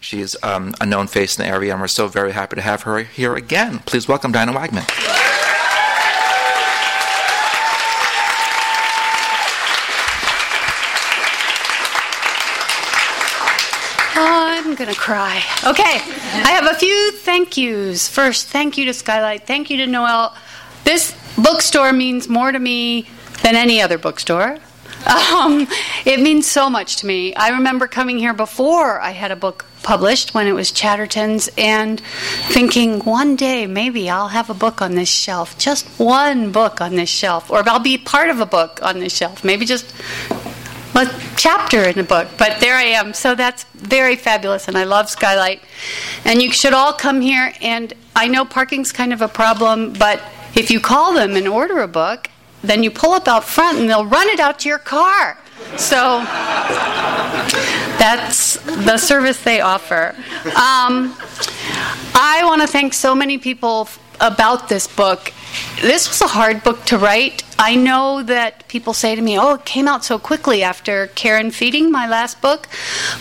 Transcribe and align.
She 0.00 0.20
is 0.20 0.36
um, 0.42 0.74
a 0.80 0.86
known 0.86 1.06
face 1.06 1.38
in 1.38 1.44
the 1.44 1.50
area, 1.50 1.72
and 1.72 1.80
we're 1.80 1.88
so 1.88 2.08
very 2.08 2.32
happy 2.32 2.56
to 2.56 2.62
have 2.62 2.82
her 2.82 2.98
here 3.00 3.34
again. 3.34 3.80
Please 3.80 4.08
welcome 4.08 4.32
Diana 4.32 4.52
Wagman. 4.52 4.86
I'm 14.16 14.74
going 14.74 14.90
to 14.90 14.98
cry. 14.98 15.42
Okay, 15.66 15.82
I 15.82 16.50
have 16.52 16.66
a 16.70 16.78
few 16.78 17.12
thank 17.12 17.56
yous. 17.56 18.08
First, 18.08 18.48
thank 18.48 18.78
you 18.78 18.84
to 18.86 18.94
Skylight. 18.94 19.46
Thank 19.46 19.68
you 19.68 19.78
to 19.78 19.86
Noel. 19.86 20.36
This 20.84 21.14
bookstore 21.36 21.92
means 21.92 22.28
more 22.28 22.52
to 22.52 22.58
me 22.58 23.08
than 23.42 23.56
any 23.56 23.82
other 23.82 23.98
bookstore. 23.98 24.58
Um, 25.06 25.66
it 26.04 26.20
means 26.20 26.50
so 26.50 26.68
much 26.68 26.96
to 26.96 27.06
me. 27.06 27.34
I 27.34 27.50
remember 27.50 27.86
coming 27.86 28.18
here 28.18 28.34
before 28.34 29.00
I 29.00 29.10
had 29.10 29.30
a 29.30 29.36
book 29.36 29.64
published 29.82 30.34
when 30.34 30.46
it 30.46 30.52
was 30.52 30.70
Chatterton's 30.70 31.48
and 31.56 32.00
thinking 32.48 33.00
one 33.00 33.34
day 33.34 33.66
maybe 33.66 34.10
I'll 34.10 34.28
have 34.28 34.50
a 34.50 34.54
book 34.54 34.82
on 34.82 34.94
this 34.94 35.08
shelf, 35.08 35.56
just 35.58 35.86
one 35.98 36.52
book 36.52 36.80
on 36.80 36.96
this 36.96 37.08
shelf, 37.08 37.50
or 37.50 37.66
I'll 37.66 37.78
be 37.78 37.96
part 37.96 38.28
of 38.28 38.40
a 38.40 38.46
book 38.46 38.78
on 38.82 38.98
this 38.98 39.16
shelf, 39.16 39.42
maybe 39.42 39.64
just 39.64 39.94
a 41.00 41.20
chapter 41.36 41.88
in 41.88 41.98
a 41.98 42.04
book. 42.04 42.28
But 42.36 42.60
there 42.60 42.74
I 42.74 42.84
am. 42.84 43.14
So 43.14 43.34
that's 43.34 43.64
very 43.74 44.16
fabulous, 44.16 44.68
and 44.68 44.76
I 44.76 44.84
love 44.84 45.08
Skylight. 45.08 45.62
And 46.24 46.42
you 46.42 46.52
should 46.52 46.74
all 46.74 46.92
come 46.92 47.20
here. 47.20 47.52
And 47.60 47.92
I 48.14 48.28
know 48.28 48.44
parking's 48.44 48.92
kind 48.92 49.12
of 49.12 49.22
a 49.22 49.28
problem, 49.28 49.92
but 49.94 50.20
if 50.54 50.70
you 50.70 50.80
call 50.80 51.14
them 51.14 51.36
and 51.36 51.48
order 51.48 51.80
a 51.80 51.88
book, 51.88 52.28
then 52.62 52.82
you 52.82 52.90
pull 52.90 53.12
up 53.12 53.28
out 53.28 53.44
front 53.44 53.78
and 53.78 53.88
they'll 53.88 54.06
run 54.06 54.28
it 54.28 54.40
out 54.40 54.58
to 54.60 54.68
your 54.68 54.78
car. 54.78 55.38
So 55.76 56.24
that's 57.98 58.56
the 58.56 58.96
service 58.98 59.42
they 59.42 59.60
offer. 59.60 60.14
Um, 60.46 61.16
I 62.14 62.42
want 62.44 62.62
to 62.62 62.66
thank 62.66 62.94
so 62.94 63.14
many 63.14 63.38
people 63.38 63.88
about 64.20 64.68
this 64.68 64.86
book. 64.86 65.32
This 65.80 66.08
was 66.08 66.20
a 66.20 66.26
hard 66.26 66.62
book 66.62 66.84
to 66.86 66.98
write. 66.98 67.42
I 67.62 67.74
know 67.74 68.22
that 68.22 68.66
people 68.68 68.94
say 68.94 69.14
to 69.14 69.20
me, 69.20 69.38
oh, 69.38 69.56
it 69.56 69.66
came 69.66 69.86
out 69.86 70.02
so 70.02 70.18
quickly 70.18 70.62
after 70.62 71.08
Care 71.08 71.36
and 71.36 71.54
Feeding, 71.54 71.92
my 71.92 72.08
last 72.08 72.40
book. 72.40 72.66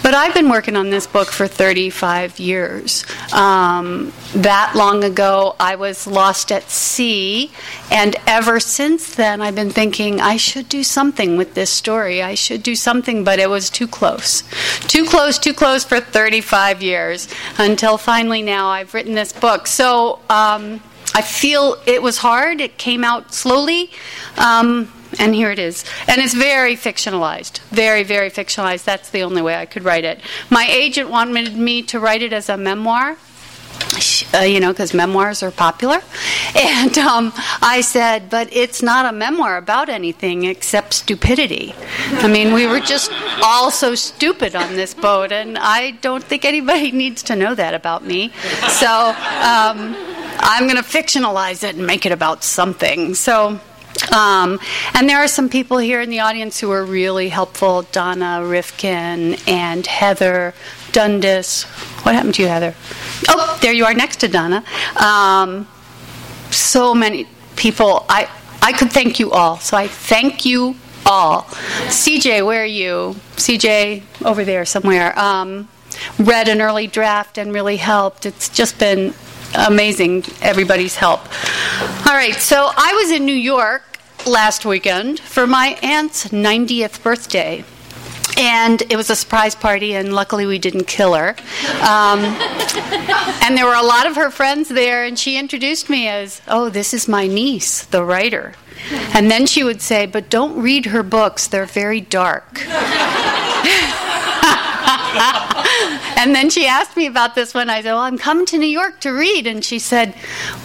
But 0.02 0.14
I've 0.14 0.34
been 0.34 0.48
working 0.48 0.78
on 0.78 0.92
this 0.92 1.06
book 1.06 1.28
for 1.28 1.45
35 1.45 2.40
years. 2.40 3.06
Um, 3.34 4.14
that 4.36 4.76
long 4.76 5.04
ago, 5.04 5.58
I 5.60 5.76
was 5.76 6.08
lost 6.08 6.54
at 6.54 6.70
sea. 6.70 7.52
And 7.92 8.16
ever 8.26 8.62
since 8.62 9.14
then, 9.14 9.42
I've 9.42 9.56
been 9.56 9.72
thinking, 9.72 10.22
I 10.22 10.38
should 10.38 10.70
do 10.70 10.86
something 10.86 11.36
with 11.36 11.54
this 11.54 11.70
story. 11.70 12.23
I 12.23 12.36
should 12.36 12.64
do 12.64 12.76
something, 12.76 13.26
but 13.26 13.40
it 13.40 13.50
was 13.50 13.70
too 13.70 13.88
close. 13.88 14.44
Too 14.88 15.04
close, 15.04 15.38
too 15.38 15.54
close 15.54 15.84
for 15.84 16.00
35 16.00 16.82
years 16.82 17.28
until 17.58 17.98
finally 17.98 18.42
now 18.42 18.70
I've 18.70 18.94
written 18.94 19.16
this 19.16 19.34
book. 19.34 19.67
So, 19.67 20.20
um, 20.30 20.80
I 21.13 21.21
feel 21.21 21.77
it 21.85 22.02
was 22.02 22.17
hard. 22.17 22.61
It 22.61 22.77
came 22.77 23.03
out 23.03 23.33
slowly. 23.33 23.91
Um, 24.38 24.91
and 25.17 25.33
here 25.33 25.52
it 25.52 25.59
is. 25.59 25.85
And 26.07 26.21
it's 26.21 26.33
very 26.33 26.75
fictionalized. 26.75 27.59
Very, 27.69 28.03
very 28.03 28.29
fictionalized. 28.29 28.83
That's 28.83 29.09
the 29.09 29.23
only 29.23 29.42
way 29.42 29.55
I 29.55 29.65
could 29.65 29.83
write 29.83 30.05
it. 30.05 30.19
My 30.49 30.67
agent 30.69 31.09
wanted 31.09 31.55
me 31.55 31.81
to 31.83 31.99
write 31.99 32.21
it 32.21 32.33
as 32.33 32.49
a 32.49 32.58
memoir. 32.58 33.17
Uh, 34.33 34.39
you 34.39 34.59
know, 34.59 34.71
because 34.71 34.93
memoirs 34.93 35.42
are 35.42 35.52
popular. 35.52 36.02
And 36.55 36.98
um, 36.98 37.31
I 37.61 37.81
said, 37.81 38.30
but 38.30 38.49
it's 38.52 38.81
not 38.81 39.05
a 39.05 39.15
memoir 39.15 39.55
about 39.55 39.87
anything 39.87 40.45
except 40.45 40.93
stupidity. 40.93 41.75
I 42.09 42.27
mean, 42.27 42.53
we 42.53 42.65
were 42.65 42.80
just 42.80 43.11
all 43.43 43.69
so 43.69 43.93
stupid 43.93 44.55
on 44.55 44.73
this 44.73 44.95
boat, 44.95 45.31
and 45.31 45.55
I 45.58 45.92
don't 45.92 46.23
think 46.23 46.43
anybody 46.43 46.92
needs 47.03 47.21
to 47.23 47.36
know 47.36 47.53
that 47.53 47.75
about 47.75 48.03
me. 48.03 48.31
So 48.67 49.14
um, 49.43 49.95
I'm 50.39 50.67
going 50.67 50.82
to 50.82 50.88
fictionalize 50.88 51.64
it 51.64 51.76
and 51.76 51.86
make 51.86 52.05
it 52.05 52.11
about 52.11 52.44
something. 52.44 53.14
So. 53.16 53.60
Um, 54.16 54.60
and 54.94 55.10
there 55.10 55.17
are 55.17 55.27
some 55.27 55.50
people 55.50 55.77
here 55.77 56.00
in 56.00 56.10
the 56.10 56.22
audience 56.22 56.58
who 56.58 56.72
are 56.72 56.86
really 56.86 57.27
helpful 57.27 57.82
Donna 57.92 58.45
Rifkin 58.45 59.36
and 59.45 59.86
Heather 59.86 60.54
Dundas. 60.94 61.64
What 62.04 62.16
happened 62.16 62.36
to 62.36 62.44
you, 62.44 62.48
Heather? 62.48 62.76
Oh, 63.28 63.60
there 63.61 63.73
you 63.73 63.83
are 63.83 63.94
next 63.94 64.22
to 64.22 64.30
Donna. 64.30 64.64
Um, 64.95 65.67
so 66.49 66.95
many 66.95 67.28
people. 67.58 68.05
I, 68.08 68.30
I 68.61 68.72
could 68.72 68.92
thank 68.92 69.20
you 69.20 69.32
all. 69.32 69.58
So 69.58 69.76
I 69.76 69.88
thank 69.88 70.45
you 70.45 70.76
all. 71.05 71.44
CJ, 71.88 72.45
where 72.45 72.64
are 72.64 72.66
you? 72.66 73.16
CJ, 73.36 74.04
over 74.26 74.45
there 74.45 74.66
somewhere. 74.66 75.17
Um, 75.17 75.67
read 76.17 76.48
an 76.48 76.61
early 76.61 76.88
draft 76.88 77.38
and 77.38 77.54
really 77.54 77.78
helped. 77.78 78.26
It's 78.26 78.49
just 78.49 78.80
been 78.80 79.14
amazing, 79.55 80.26
everybody's 80.42 80.95
help. 80.95 81.21
All 82.08 82.15
right, 82.15 82.36
so 82.36 82.71
I 82.76 82.93
was 82.93 83.11
in 83.11 83.26
New 83.26 83.32
York 83.32 83.83
last 84.26 84.65
weekend 84.65 85.20
for 85.20 85.48
my 85.48 85.77
aunt's 85.82 86.27
90th 86.27 87.02
birthday 87.02 87.64
and 88.37 88.82
it 88.89 88.95
was 88.95 89.10
a 89.10 89.15
surprise 89.15 89.54
party, 89.54 89.95
and 89.95 90.14
luckily 90.14 90.45
we 90.45 90.60
didn't 90.60 90.86
kill 90.86 91.14
her. 91.14 91.36
Um, 91.82 92.20
and 93.43 93.58
there 93.58 93.65
were 93.65 93.76
a 93.76 93.83
lot 93.83 94.08
of 94.08 94.15
her 94.15 94.32
friends 94.32 94.70
there, 94.70 95.04
and 95.04 95.20
she 95.20 95.37
introduced 95.37 95.89
me 95.89 96.08
as, 96.08 96.42
"Oh, 96.48 96.70
this 96.70 96.93
is 96.93 97.08
my 97.08 97.27
niece, 97.27 97.83
the 97.83 98.04
writer." 98.04 98.54
And 99.14 99.30
then 99.30 99.45
she 99.45 99.64
would 99.64 99.81
say, 99.81 100.05
"But 100.05 100.30
don't 100.30 100.61
read 100.61 100.87
her 100.87 101.04
books; 101.04 101.48
they're 101.48 101.66
very 101.66 101.99
dark." 101.99 102.66
and 106.19 106.35
then 106.35 106.49
she 106.49 106.67
asked 106.67 106.97
me 106.97 107.05
about 107.05 107.33
this 107.33 107.53
one. 107.53 107.69
I 107.69 107.81
said, 107.81 107.93
Well, 107.93 108.02
I'm 108.02 108.17
coming 108.17 108.45
to 108.47 108.57
New 108.57 108.67
York 108.67 108.99
to 109.02 109.11
read. 109.11 109.47
And 109.47 109.63
she 109.63 109.80
said, 109.80 110.13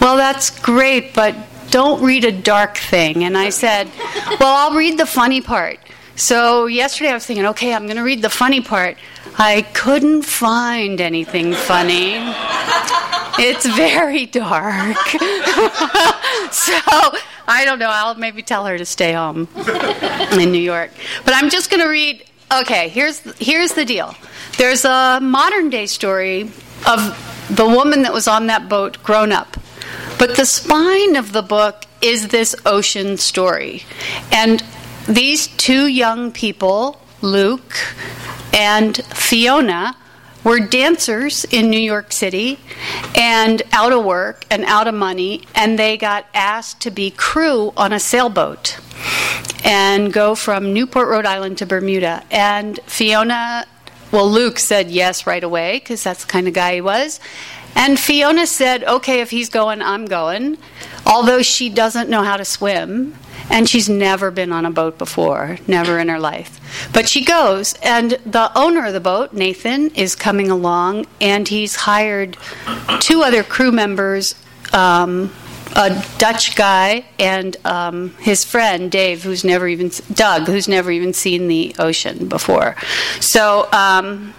Well, 0.01 0.17
that's 0.17 0.49
great, 0.59 1.13
but 1.13 1.33
don't 1.71 2.03
read 2.03 2.25
a 2.25 2.31
dark 2.31 2.77
thing. 2.77 3.23
And 3.23 3.37
I 3.37 3.49
said, 3.49 3.89
Well, 4.39 4.53
I'll 4.53 4.75
read 4.75 4.99
the 4.99 5.05
funny 5.05 5.39
part. 5.39 5.79
So 6.17 6.65
yesterday 6.65 7.09
I 7.09 7.13
was 7.13 7.25
thinking, 7.25 7.45
okay, 7.47 7.73
I'm 7.73 7.85
going 7.85 7.97
to 7.97 8.03
read 8.03 8.21
the 8.21 8.29
funny 8.29 8.61
part. 8.61 8.97
I 9.37 9.63
couldn't 9.73 10.21
find 10.23 11.01
anything 11.01 11.53
funny. 11.53 12.15
it's 13.37 13.65
very 13.65 14.25
dark. 14.25 14.95
so 16.51 16.73
I 17.47 17.63
don't 17.65 17.79
know. 17.79 17.89
I'll 17.89 18.15
maybe 18.15 18.41
tell 18.43 18.65
her 18.65 18.77
to 18.77 18.85
stay 18.85 19.11
home 19.11 19.49
in 20.39 20.51
New 20.51 20.59
York. 20.59 20.91
But 21.25 21.33
I'm 21.33 21.49
just 21.49 21.69
going 21.69 21.81
to 21.81 21.89
read. 21.89 22.23
Okay, 22.61 22.87
here's 22.89 23.19
here's 23.39 23.73
the 23.73 23.83
deal. 23.83 24.15
There's 24.57 24.85
a 24.85 25.19
modern 25.21 25.69
day 25.69 25.85
story 25.85 26.43
of 26.87 27.47
the 27.49 27.67
woman 27.67 28.03
that 28.03 28.13
was 28.13 28.27
on 28.27 28.47
that 28.47 28.69
boat 28.69 29.01
grown 29.03 29.31
up. 29.31 29.57
But 30.17 30.37
the 30.37 30.45
spine 30.45 31.15
of 31.15 31.33
the 31.33 31.41
book 31.41 31.85
is 32.01 32.29
this 32.29 32.55
ocean 32.65 33.17
story. 33.17 33.83
And 34.31 34.63
these 35.07 35.47
two 35.47 35.87
young 35.87 36.31
people, 36.31 37.01
Luc 37.21 37.75
and 38.53 38.95
Fiona, 38.97 39.97
were 40.43 40.59
dancers 40.59 41.43
in 41.45 41.69
New 41.69 41.79
York 41.79 42.13
City 42.13 42.59
and 43.15 43.61
out 43.73 43.91
of 43.91 44.05
work 44.05 44.45
and 44.49 44.63
out 44.65 44.87
of 44.87 44.93
money, 44.93 45.41
and 45.55 45.77
they 45.77 45.97
got 45.97 46.27
asked 46.33 46.81
to 46.81 46.91
be 46.91 47.09
crew 47.11 47.73
on 47.75 47.91
a 47.91 47.99
sailboat 47.99 48.79
and 49.65 50.13
go 50.13 50.35
from 50.35 50.71
Newport, 50.71 51.07
Rhode 51.09 51.25
Island 51.25 51.57
to 51.57 51.65
Bermuda. 51.65 52.23
And 52.29 52.79
Fiona, 52.85 53.65
well, 54.11 54.29
Luc 54.29 54.59
said 54.59 54.89
yes 54.89 55.27
right 55.27 55.43
away 55.43 55.79
because 55.79 56.03
that's 56.03 56.25
the 56.25 56.31
kind 56.31 56.47
of 56.47 56.53
guy 56.53 56.75
he 56.75 56.81
was. 56.81 57.19
And 57.75 57.99
Fiona 57.99 58.47
said, 58.47 58.83
okay, 58.85 59.19
if 59.19 59.31
he's 59.31 59.49
going, 59.49 59.81
I'm 59.81 60.05
going, 60.05 60.57
although 61.05 61.41
she 61.41 61.69
doesn't 61.69 62.09
know 62.09 62.23
how 62.23 62.37
to 62.37 62.45
swim. 62.45 63.15
And 63.47 63.69
she's 63.69 63.87
never 63.87 64.31
been 64.31 64.51
on 64.51 64.65
a 64.65 64.71
boat 64.71 64.97
before, 64.97 65.57
never 65.67 65.99
in 65.99 66.07
her 66.07 66.19
life. 66.19 66.89
But 66.93 67.07
she 67.07 67.23
goes, 67.23 67.75
and 67.83 68.11
the 68.25 68.51
owner 68.57 68.87
of 68.87 68.93
the 68.93 68.99
boat, 68.99 69.33
Nathan, 69.33 69.91
is 69.91 70.15
coming 70.15 70.49
along, 70.49 71.05
and 71.21 71.47
he's 71.47 71.75
hired 71.75 72.37
two 73.01 73.21
other 73.21 73.43
crew 73.43 73.71
members. 73.71 74.33
Um, 74.73 75.31
a 75.75 76.05
Dutch 76.17 76.55
guy 76.55 77.05
and 77.19 77.57
um, 77.65 78.15
his 78.19 78.43
friend 78.45 78.89
Dave, 78.89 79.23
who's 79.23 79.43
never 79.43 79.67
even 79.67 79.91
Doug, 80.13 80.47
who's 80.47 80.67
never 80.67 80.89
even 80.89 81.13
seen 81.13 81.47
the 81.47 81.75
ocean 81.77 82.27
before. 82.27 82.75
So 83.19 83.69
um, 83.73 84.33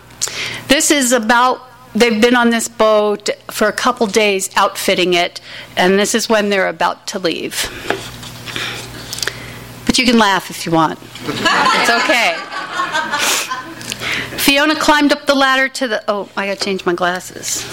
this 0.69 0.91
is 0.91 1.13
about 1.13 1.61
they've 1.95 2.21
been 2.21 2.37
on 2.37 2.51
this 2.51 2.69
boat 2.69 3.31
for 3.51 3.69
a 3.69 3.73
couple 3.73 4.07
days 4.07 4.51
outfitting 4.57 5.15
it, 5.15 5.41
and 5.77 5.99
this 5.99 6.15
is 6.15 6.29
when 6.29 6.49
they're 6.49 6.69
about 6.69 7.07
to 7.09 7.19
leave. 7.19 7.71
But 9.85 9.99
you 9.99 10.05
can 10.05 10.19
laugh 10.19 10.51
if 10.51 10.67
you 10.67 10.73
want. 10.73 10.99
it's 11.23 11.91
okay. 11.91 12.37
Fiona 14.39 14.77
climbed 14.77 15.13
up 15.13 15.27
the 15.27 15.35
ladder 15.35 15.69
to 15.69 15.89
the. 15.89 16.05
Oh, 16.09 16.29
I 16.37 16.47
gotta 16.47 16.61
change 16.61 16.87
my 16.87 16.95
glasses. 16.95 17.65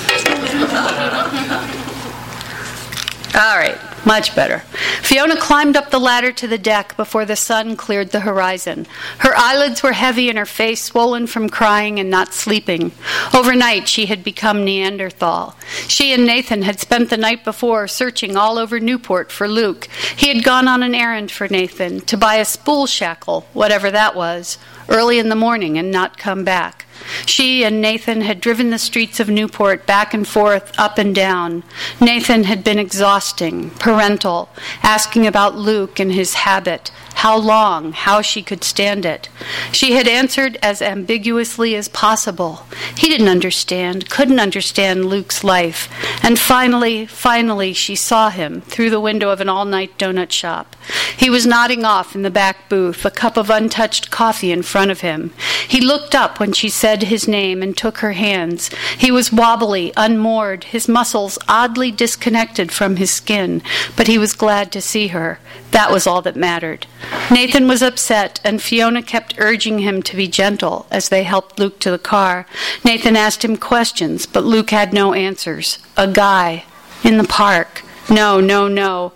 All 3.35 3.57
right, 3.57 3.79
much 4.05 4.35
better. 4.35 4.59
Fiona 5.01 5.35
climbed 5.35 5.75
up 5.75 5.89
the 5.89 5.99
ladder 5.99 6.31
to 6.33 6.47
the 6.47 6.59
deck 6.59 6.95
before 6.95 7.25
the 7.25 7.35
sun 7.35 7.75
cleared 7.75 8.11
the 8.11 8.19
horizon. 8.19 8.85
Her 9.19 9.33
eyelids 9.35 9.81
were 9.81 9.93
heavy 9.93 10.29
and 10.29 10.37
her 10.37 10.45
face 10.45 10.83
swollen 10.83 11.25
from 11.25 11.49
crying 11.49 11.99
and 11.99 12.11
not 12.11 12.35
sleeping. 12.35 12.91
Overnight, 13.33 13.87
she 13.87 14.05
had 14.05 14.23
become 14.23 14.63
Neanderthal. 14.63 15.55
She 15.87 16.13
and 16.13 16.27
Nathan 16.27 16.61
had 16.61 16.79
spent 16.79 17.09
the 17.09 17.17
night 17.17 17.43
before 17.43 17.87
searching 17.87 18.37
all 18.37 18.59
over 18.59 18.79
Newport 18.79 19.31
for 19.31 19.47
Luc. 19.47 19.87
He 20.15 20.27
had 20.27 20.43
gone 20.43 20.67
on 20.67 20.83
an 20.83 20.93
errand 20.93 21.31
for 21.31 21.47
Nathan 21.47 22.01
to 22.01 22.15
buy 22.15 22.35
a 22.35 22.45
spool 22.45 22.85
shackle, 22.85 23.47
whatever 23.53 23.89
that 23.89 24.15
was, 24.15 24.59
early 24.89 25.17
in 25.17 25.29
the 25.29 25.35
morning 25.35 25.79
and 25.79 25.89
not 25.89 26.19
come 26.19 26.43
back. 26.43 26.85
She 27.25 27.63
and 27.63 27.81
Nathan 27.81 28.21
had 28.21 28.41
driven 28.41 28.69
the 28.69 28.79
streets 28.79 29.19
of 29.19 29.29
Newport 29.29 29.85
back 29.85 30.13
and 30.13 30.27
forth, 30.27 30.71
up 30.77 30.97
and 30.97 31.13
down. 31.13 31.63
Nathan 31.99 32.45
had 32.45 32.63
been 32.63 32.79
exhausting, 32.79 33.71
parental, 33.71 34.49
asking 34.81 35.27
about 35.27 35.57
Luc 35.57 35.99
and 35.99 36.11
his 36.11 36.33
habit, 36.33 36.91
how 37.15 37.37
long, 37.37 37.93
how 37.93 38.21
she 38.21 38.41
could 38.41 38.63
stand 38.63 39.05
it. 39.05 39.29
She 39.71 39.93
had 39.93 40.07
answered 40.07 40.57
as 40.61 40.81
ambiguously 40.81 41.75
as 41.75 41.87
possible. 41.87 42.65
He 42.97 43.07
didn't 43.07 43.29
understand, 43.29 44.09
couldn't 44.09 44.39
understand 44.39 45.05
Luc's 45.05 45.43
life. 45.43 45.89
And 46.23 46.37
finally, 46.37 47.05
finally, 47.05 47.73
she 47.73 47.95
saw 47.95 48.29
him 48.29 48.61
through 48.61 48.89
the 48.89 48.99
window 48.99 49.29
of 49.29 49.41
an 49.41 49.49
all 49.49 49.65
night 49.65 49.97
donut 49.97 50.31
shop. 50.31 50.75
He 51.15 51.29
was 51.29 51.45
nodding 51.45 51.85
off 51.85 52.15
in 52.15 52.23
the 52.23 52.29
back 52.29 52.67
booth, 52.67 53.05
a 53.05 53.11
cup 53.11 53.37
of 53.37 53.49
untouched 53.49 54.11
coffee 54.11 54.51
in 54.51 54.63
front 54.63 54.91
of 54.91 55.01
him. 55.01 55.31
He 55.67 55.79
looked 55.79 56.13
up 56.13 56.39
when 56.39 56.51
she 56.51 56.69
said 56.69 57.03
his 57.03 57.27
name 57.27 57.63
and 57.63 57.77
took 57.77 57.99
her 57.99 58.13
hands. 58.13 58.69
He 58.97 59.11
was 59.11 59.31
wobbly, 59.31 59.93
unmoored, 59.95 60.65
his 60.65 60.87
muscles 60.87 61.37
oddly 61.47 61.91
disconnected 61.91 62.71
from 62.71 62.97
his 62.97 63.11
skin, 63.11 63.61
but 63.95 64.07
he 64.07 64.17
was 64.17 64.33
glad 64.33 64.71
to 64.73 64.81
see 64.81 65.07
her. 65.07 65.39
That 65.71 65.91
was 65.91 66.05
all 66.05 66.21
that 66.23 66.35
mattered. 66.35 66.85
Nathan 67.31 67.67
was 67.67 67.81
upset, 67.81 68.39
and 68.43 68.61
Fiona 68.61 69.01
kept 69.01 69.35
urging 69.37 69.79
him 69.79 70.03
to 70.03 70.15
be 70.15 70.27
gentle 70.27 70.85
as 70.91 71.09
they 71.09 71.23
helped 71.23 71.59
Luc 71.59 71.79
to 71.79 71.91
the 71.91 71.97
car. 71.97 72.45
Nathan 72.83 73.15
asked 73.15 73.43
him 73.43 73.57
questions, 73.57 74.25
but 74.25 74.43
Luc 74.43 74.69
had 74.69 74.93
no 74.93 75.13
answers. 75.13 75.79
A 75.97 76.07
guy. 76.07 76.65
In 77.03 77.17
the 77.17 77.23
park. 77.23 77.83
No, 78.09 78.39
no, 78.39 78.67
no. 78.67 79.13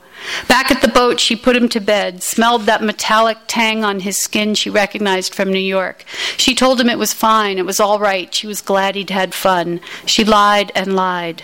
Back 0.47 0.71
at 0.71 0.81
the 0.81 0.87
boat, 0.87 1.19
she 1.19 1.35
put 1.35 1.55
him 1.55 1.69
to 1.69 1.79
bed, 1.79 2.23
smelled 2.23 2.63
that 2.63 2.83
metallic 2.83 3.37
tang 3.47 3.83
on 3.83 4.01
his 4.01 4.17
skin 4.17 4.55
she 4.55 4.69
recognized 4.69 5.33
from 5.33 5.51
New 5.51 5.59
York. 5.59 6.03
She 6.37 6.55
told 6.55 6.81
him 6.81 6.89
it 6.89 6.97
was 6.97 7.13
fine, 7.13 7.57
it 7.57 7.65
was 7.65 7.79
all 7.79 7.99
right, 7.99 8.33
she 8.33 8.47
was 8.47 8.61
glad 8.61 8.95
he'd 8.95 9.09
had 9.09 9.33
fun. 9.33 9.79
She 10.05 10.23
lied 10.23 10.71
and 10.75 10.95
lied. 10.95 11.43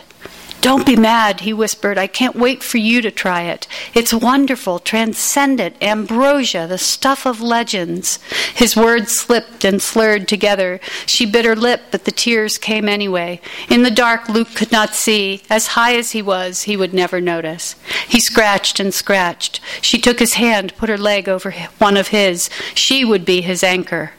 Don't 0.63 0.86
be 0.86 0.95
mad, 0.95 1.42
he 1.42 1.51
whispered. 1.51 1.98
I 1.98 2.07
can't 2.07 2.38
wait 2.38 2.63
for 2.63 2.77
you 2.77 3.01
to 3.01 3.12
try 3.12 3.42
it. 3.42 3.68
It's 3.94 4.13
wonderful, 4.13 4.80
transcendent, 4.80 5.75
ambrosia, 5.83 6.68
the 6.68 6.77
stuff 6.77 7.25
of 7.25 7.42
legends. 7.42 8.18
His 8.56 8.74
words 8.74 9.13
slipped 9.13 9.65
and 9.65 9.81
slurred 9.81 10.25
together. 10.25 10.80
She 11.06 11.25
bit 11.25 11.44
her 11.44 11.57
lip, 11.57 11.81
but 11.92 12.06
the 12.06 12.13
tears 12.13 12.57
came 12.57 12.88
anyway. 12.88 13.42
In 13.69 13.83
the 13.83 13.92
dark, 13.92 14.30
Luc 14.30 14.56
could 14.56 14.71
not 14.71 14.95
see. 14.95 15.44
As 15.50 15.75
high 15.75 15.98
as 15.98 16.12
he 16.12 16.21
was, 16.21 16.62
he 16.62 16.77
would 16.77 16.94
never 16.94 17.19
notice. 17.19 17.75
He 18.07 18.21
scratched 18.21 18.80
and 18.80 18.94
scratched. 18.94 19.60
She 19.81 20.00
took 20.00 20.19
his 20.19 20.36
hand, 20.36 20.77
put 20.77 20.88
her 20.88 20.98
leg 20.98 21.27
over 21.27 21.51
one 21.77 21.98
of 21.98 22.07
his. 22.07 22.50
She 22.74 23.04
would 23.04 23.25
be 23.25 23.42
his 23.42 23.65
anchor. 23.65 24.12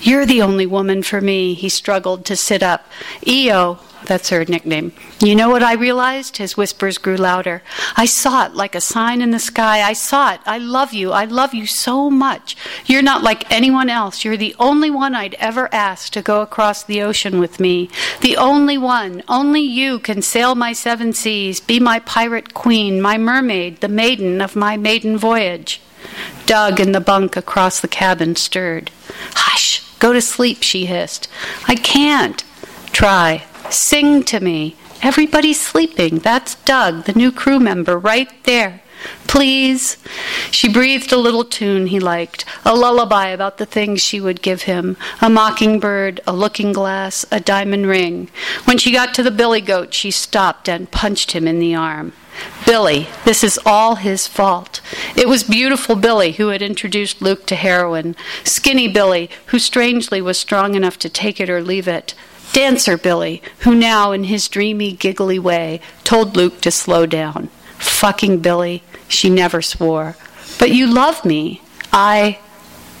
You're 0.00 0.26
the 0.26 0.42
only 0.42 0.66
woman 0.66 1.04
for 1.04 1.20
me, 1.20 1.54
he 1.54 1.68
struggled 1.68 2.24
to 2.24 2.34
sit 2.34 2.64
up. 2.64 2.88
Io, 3.28 3.78
that's 4.06 4.30
her 4.30 4.44
nickname. 4.44 4.92
You 5.20 5.34
know 5.34 5.50
what 5.50 5.62
I 5.62 5.74
realized? 5.74 6.36
His 6.36 6.56
whispers 6.56 6.98
grew 6.98 7.16
louder. 7.16 7.62
I 7.96 8.06
saw 8.06 8.46
it 8.46 8.54
like 8.54 8.74
a 8.74 8.80
sign 8.80 9.20
in 9.20 9.30
the 9.30 9.38
sky. 9.38 9.82
I 9.82 9.92
saw 9.92 10.34
it. 10.34 10.40
I 10.44 10.58
love 10.58 10.92
you. 10.92 11.12
I 11.12 11.24
love 11.24 11.54
you 11.54 11.66
so 11.66 12.10
much. 12.10 12.56
You're 12.86 13.02
not 13.02 13.22
like 13.22 13.50
anyone 13.50 13.88
else. 13.88 14.24
You're 14.24 14.36
the 14.36 14.54
only 14.58 14.90
one 14.90 15.14
I'd 15.14 15.34
ever 15.34 15.72
ask 15.72 16.12
to 16.12 16.22
go 16.22 16.42
across 16.42 16.82
the 16.82 17.02
ocean 17.02 17.38
with 17.38 17.60
me. 17.60 17.88
The 18.20 18.36
only 18.36 18.78
one. 18.78 19.22
Only 19.28 19.62
you 19.62 19.98
can 19.98 20.22
sail 20.22 20.54
my 20.54 20.72
seven 20.72 21.12
seas, 21.12 21.60
be 21.60 21.80
my 21.80 21.98
pirate 22.00 22.54
queen, 22.54 23.00
my 23.00 23.18
mermaid, 23.18 23.80
the 23.80 23.88
maiden 23.88 24.40
of 24.40 24.56
my 24.56 24.76
maiden 24.76 25.16
voyage. 25.16 25.80
Doug 26.46 26.80
in 26.80 26.92
the 26.92 27.00
bunk 27.00 27.36
across 27.36 27.80
the 27.80 27.88
cabin 27.88 28.36
stirred. 28.36 28.90
Hush! 29.34 29.80
Go 29.98 30.12
to 30.12 30.20
sleep, 30.20 30.62
she 30.62 30.84
hissed. 30.84 31.28
I 31.66 31.76
can't. 31.76 32.44
Try. 32.92 33.44
Sing 33.70 34.22
to 34.24 34.40
me. 34.40 34.76
Everybody's 35.02 35.60
sleeping. 35.60 36.18
That's 36.18 36.54
Doug, 36.54 37.04
the 37.04 37.12
new 37.12 37.30
crew 37.30 37.60
member, 37.60 37.98
right 37.98 38.30
there. 38.44 38.80
Please. 39.26 39.98
She 40.50 40.72
breathed 40.72 41.12
a 41.12 41.18
little 41.18 41.44
tune 41.44 41.88
he 41.88 42.00
liked, 42.00 42.44
a 42.64 42.74
lullaby 42.74 43.28
about 43.28 43.58
the 43.58 43.66
things 43.66 44.00
she 44.00 44.20
would 44.20 44.42
give 44.42 44.62
him 44.62 44.96
a 45.20 45.28
mockingbird, 45.28 46.20
a 46.26 46.32
looking 46.32 46.72
glass, 46.72 47.26
a 47.30 47.40
diamond 47.40 47.86
ring. 47.86 48.30
When 48.64 48.78
she 48.78 48.92
got 48.92 49.12
to 49.14 49.22
the 49.22 49.30
billy 49.30 49.60
goat, 49.60 49.92
she 49.92 50.10
stopped 50.10 50.68
and 50.68 50.90
punched 50.90 51.32
him 51.32 51.46
in 51.46 51.58
the 51.58 51.74
arm. 51.74 52.12
Billy, 52.66 53.08
this 53.24 53.44
is 53.44 53.60
all 53.66 53.96
his 53.96 54.26
fault. 54.26 54.80
It 55.16 55.28
was 55.28 55.44
beautiful 55.44 55.96
Billy 55.96 56.32
who 56.32 56.48
had 56.48 56.62
introduced 56.62 57.22
Luc 57.22 57.46
to 57.46 57.56
heroin, 57.56 58.16
skinny 58.42 58.88
Billy, 58.88 59.30
who 59.46 59.58
strangely 59.58 60.20
was 60.20 60.38
strong 60.38 60.74
enough 60.74 60.98
to 61.00 61.08
take 61.08 61.40
it 61.40 61.50
or 61.50 61.62
leave 61.62 61.86
it. 61.86 62.14
Dancer 62.52 62.96
Billy, 62.96 63.42
who 63.60 63.74
now, 63.74 64.12
in 64.12 64.24
his 64.24 64.48
dreamy, 64.48 64.92
giggly 64.92 65.38
way, 65.38 65.80
told 66.04 66.36
Luc 66.36 66.60
to 66.60 66.70
slow 66.70 67.06
down. 67.06 67.48
Fucking 67.78 68.40
Billy, 68.40 68.82
she 69.08 69.28
never 69.30 69.62
swore. 69.62 70.16
But 70.58 70.70
you 70.70 70.86
love 70.86 71.24
me. 71.24 71.60
I. 71.92 72.38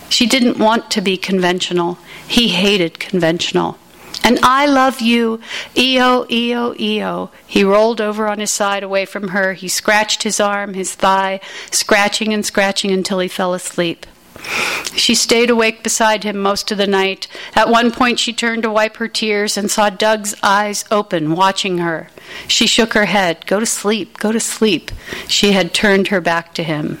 She 0.08 0.26
didn't 0.26 0.58
want 0.58 0.90
to 0.92 1.00
be 1.00 1.16
conventional. 1.16 1.98
He 2.26 2.48
hated 2.48 2.98
conventional. 2.98 3.78
And 4.22 4.38
I 4.42 4.64
love 4.64 5.00
you. 5.00 5.40
Eo, 5.76 6.26
Eo, 6.30 6.74
Eo. 6.78 7.30
He 7.46 7.62
rolled 7.62 8.00
over 8.00 8.26
on 8.26 8.38
his 8.38 8.50
side 8.50 8.82
away 8.82 9.04
from 9.04 9.28
her. 9.28 9.52
He 9.52 9.68
scratched 9.68 10.22
his 10.22 10.40
arm, 10.40 10.74
his 10.74 10.94
thigh, 10.94 11.40
scratching 11.70 12.32
and 12.32 12.44
scratching 12.44 12.90
until 12.90 13.18
he 13.18 13.28
fell 13.28 13.52
asleep. 13.52 14.06
She 14.96 15.14
stayed 15.14 15.50
awake 15.50 15.82
beside 15.82 16.24
him 16.24 16.38
most 16.38 16.70
of 16.70 16.78
the 16.78 16.86
night. 16.86 17.26
At 17.54 17.68
one 17.68 17.90
point, 17.90 18.18
she 18.18 18.32
turned 18.32 18.62
to 18.62 18.70
wipe 18.70 18.96
her 18.98 19.08
tears 19.08 19.56
and 19.56 19.70
saw 19.70 19.90
Doug's 19.90 20.34
eyes 20.42 20.84
open, 20.90 21.34
watching 21.34 21.78
her. 21.78 22.08
She 22.46 22.66
shook 22.66 22.94
her 22.94 23.06
head. 23.06 23.46
Go 23.46 23.60
to 23.60 23.66
sleep, 23.66 24.18
go 24.18 24.32
to 24.32 24.40
sleep. 24.40 24.90
She 25.26 25.52
had 25.52 25.74
turned 25.74 26.08
her 26.08 26.20
back 26.20 26.54
to 26.54 26.62
him. 26.62 26.98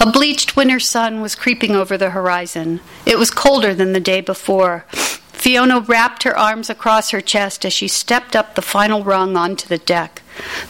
A 0.00 0.10
bleached 0.10 0.56
winter 0.56 0.80
sun 0.80 1.20
was 1.20 1.34
creeping 1.34 1.74
over 1.74 1.96
the 1.96 2.10
horizon. 2.10 2.80
It 3.06 3.18
was 3.18 3.30
colder 3.30 3.74
than 3.74 3.92
the 3.92 4.00
day 4.00 4.20
before. 4.20 4.84
Fiona 5.32 5.80
wrapped 5.80 6.24
her 6.24 6.36
arms 6.36 6.68
across 6.68 7.10
her 7.10 7.20
chest 7.20 7.64
as 7.64 7.72
she 7.72 7.88
stepped 7.88 8.36
up 8.36 8.54
the 8.54 8.62
final 8.62 9.04
rung 9.04 9.36
onto 9.36 9.66
the 9.66 9.78
deck. 9.78 10.22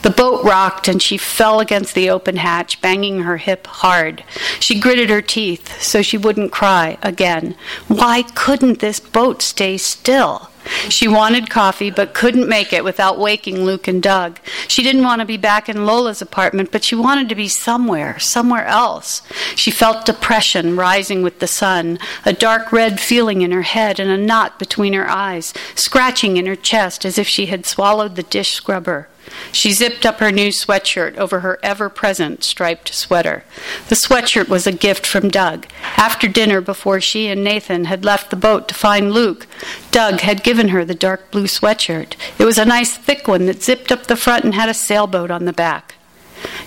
The 0.02 0.10
boat 0.10 0.44
rocked 0.44 0.88
and 0.88 1.02
she 1.02 1.16
fell 1.16 1.60
against 1.60 1.94
the 1.94 2.10
open 2.10 2.36
hatch, 2.36 2.80
banging 2.80 3.22
her 3.22 3.36
hip 3.36 3.66
hard. 3.66 4.24
She 4.60 4.80
gritted 4.80 5.10
her 5.10 5.22
teeth 5.22 5.80
so 5.80 6.02
she 6.02 6.16
wouldn't 6.18 6.52
cry 6.52 6.98
again. 7.02 7.54
Why 7.86 8.22
couldn't 8.22 8.80
this 8.80 9.00
boat 9.00 9.42
stay 9.42 9.76
still? 9.76 10.50
She 10.88 11.08
wanted 11.08 11.50
coffee, 11.50 11.90
but 11.90 12.14
couldn't 12.14 12.48
make 12.48 12.72
it 12.72 12.84
without 12.84 13.18
waking 13.18 13.64
Luc 13.64 13.88
and 13.88 14.02
Doug. 14.02 14.38
She 14.66 14.82
didn't 14.82 15.04
want 15.04 15.20
to 15.20 15.26
be 15.26 15.36
back 15.36 15.68
in 15.68 15.86
Lola's 15.86 16.20
apartment, 16.20 16.70
but 16.70 16.84
she 16.84 16.94
wanted 16.94 17.28
to 17.28 17.34
be 17.34 17.48
somewhere, 17.48 18.18
somewhere 18.18 18.66
else. 18.66 19.22
She 19.54 19.70
felt 19.70 20.04
depression 20.04 20.76
rising 20.76 21.22
with 21.22 21.38
the 21.38 21.46
sun, 21.46 21.98
a 22.24 22.32
dark 22.32 22.70
red 22.72 23.00
feeling 23.00 23.42
in 23.42 23.50
her 23.50 23.62
head 23.62 23.98
and 23.98 24.10
a 24.10 24.16
knot 24.16 24.58
between 24.58 24.92
her 24.92 25.08
eyes, 25.08 25.54
scratching 25.74 26.36
in 26.36 26.46
her 26.46 26.56
chest 26.56 27.04
as 27.04 27.18
if 27.18 27.26
she 27.26 27.46
had 27.46 27.64
swallowed 27.64 28.16
the 28.16 28.22
dish 28.22 28.52
scrubber. 28.52 29.08
She 29.52 29.72
zipped 29.72 30.06
up 30.06 30.18
her 30.18 30.30
new 30.30 30.48
sweatshirt 30.48 31.16
over 31.16 31.40
her 31.40 31.58
ever 31.62 31.88
present 31.88 32.44
striped 32.44 32.94
sweater. 32.94 33.44
The 33.88 33.94
sweatshirt 33.94 34.48
was 34.48 34.66
a 34.66 34.72
gift 34.72 35.06
from 35.06 35.28
Doug. 35.28 35.66
After 35.96 36.28
dinner, 36.28 36.60
before 36.60 37.00
she 37.00 37.28
and 37.28 37.42
Nathan 37.42 37.86
had 37.86 38.04
left 38.04 38.30
the 38.30 38.36
boat 38.36 38.68
to 38.68 38.74
find 38.74 39.12
Luc, 39.12 39.46
Doug 39.90 40.20
had 40.20 40.42
given 40.42 40.68
her 40.68 40.84
the 40.84 40.94
dark 40.94 41.30
blue 41.30 41.46
sweatshirt. 41.46 42.14
It 42.38 42.44
was 42.44 42.58
a 42.58 42.64
nice 42.64 42.96
thick 42.96 43.26
one 43.26 43.46
that 43.46 43.62
zipped 43.62 43.90
up 43.90 44.06
the 44.06 44.16
front 44.16 44.44
and 44.44 44.54
had 44.54 44.68
a 44.68 44.74
sailboat 44.74 45.30
on 45.30 45.44
the 45.44 45.52
back. 45.52 45.94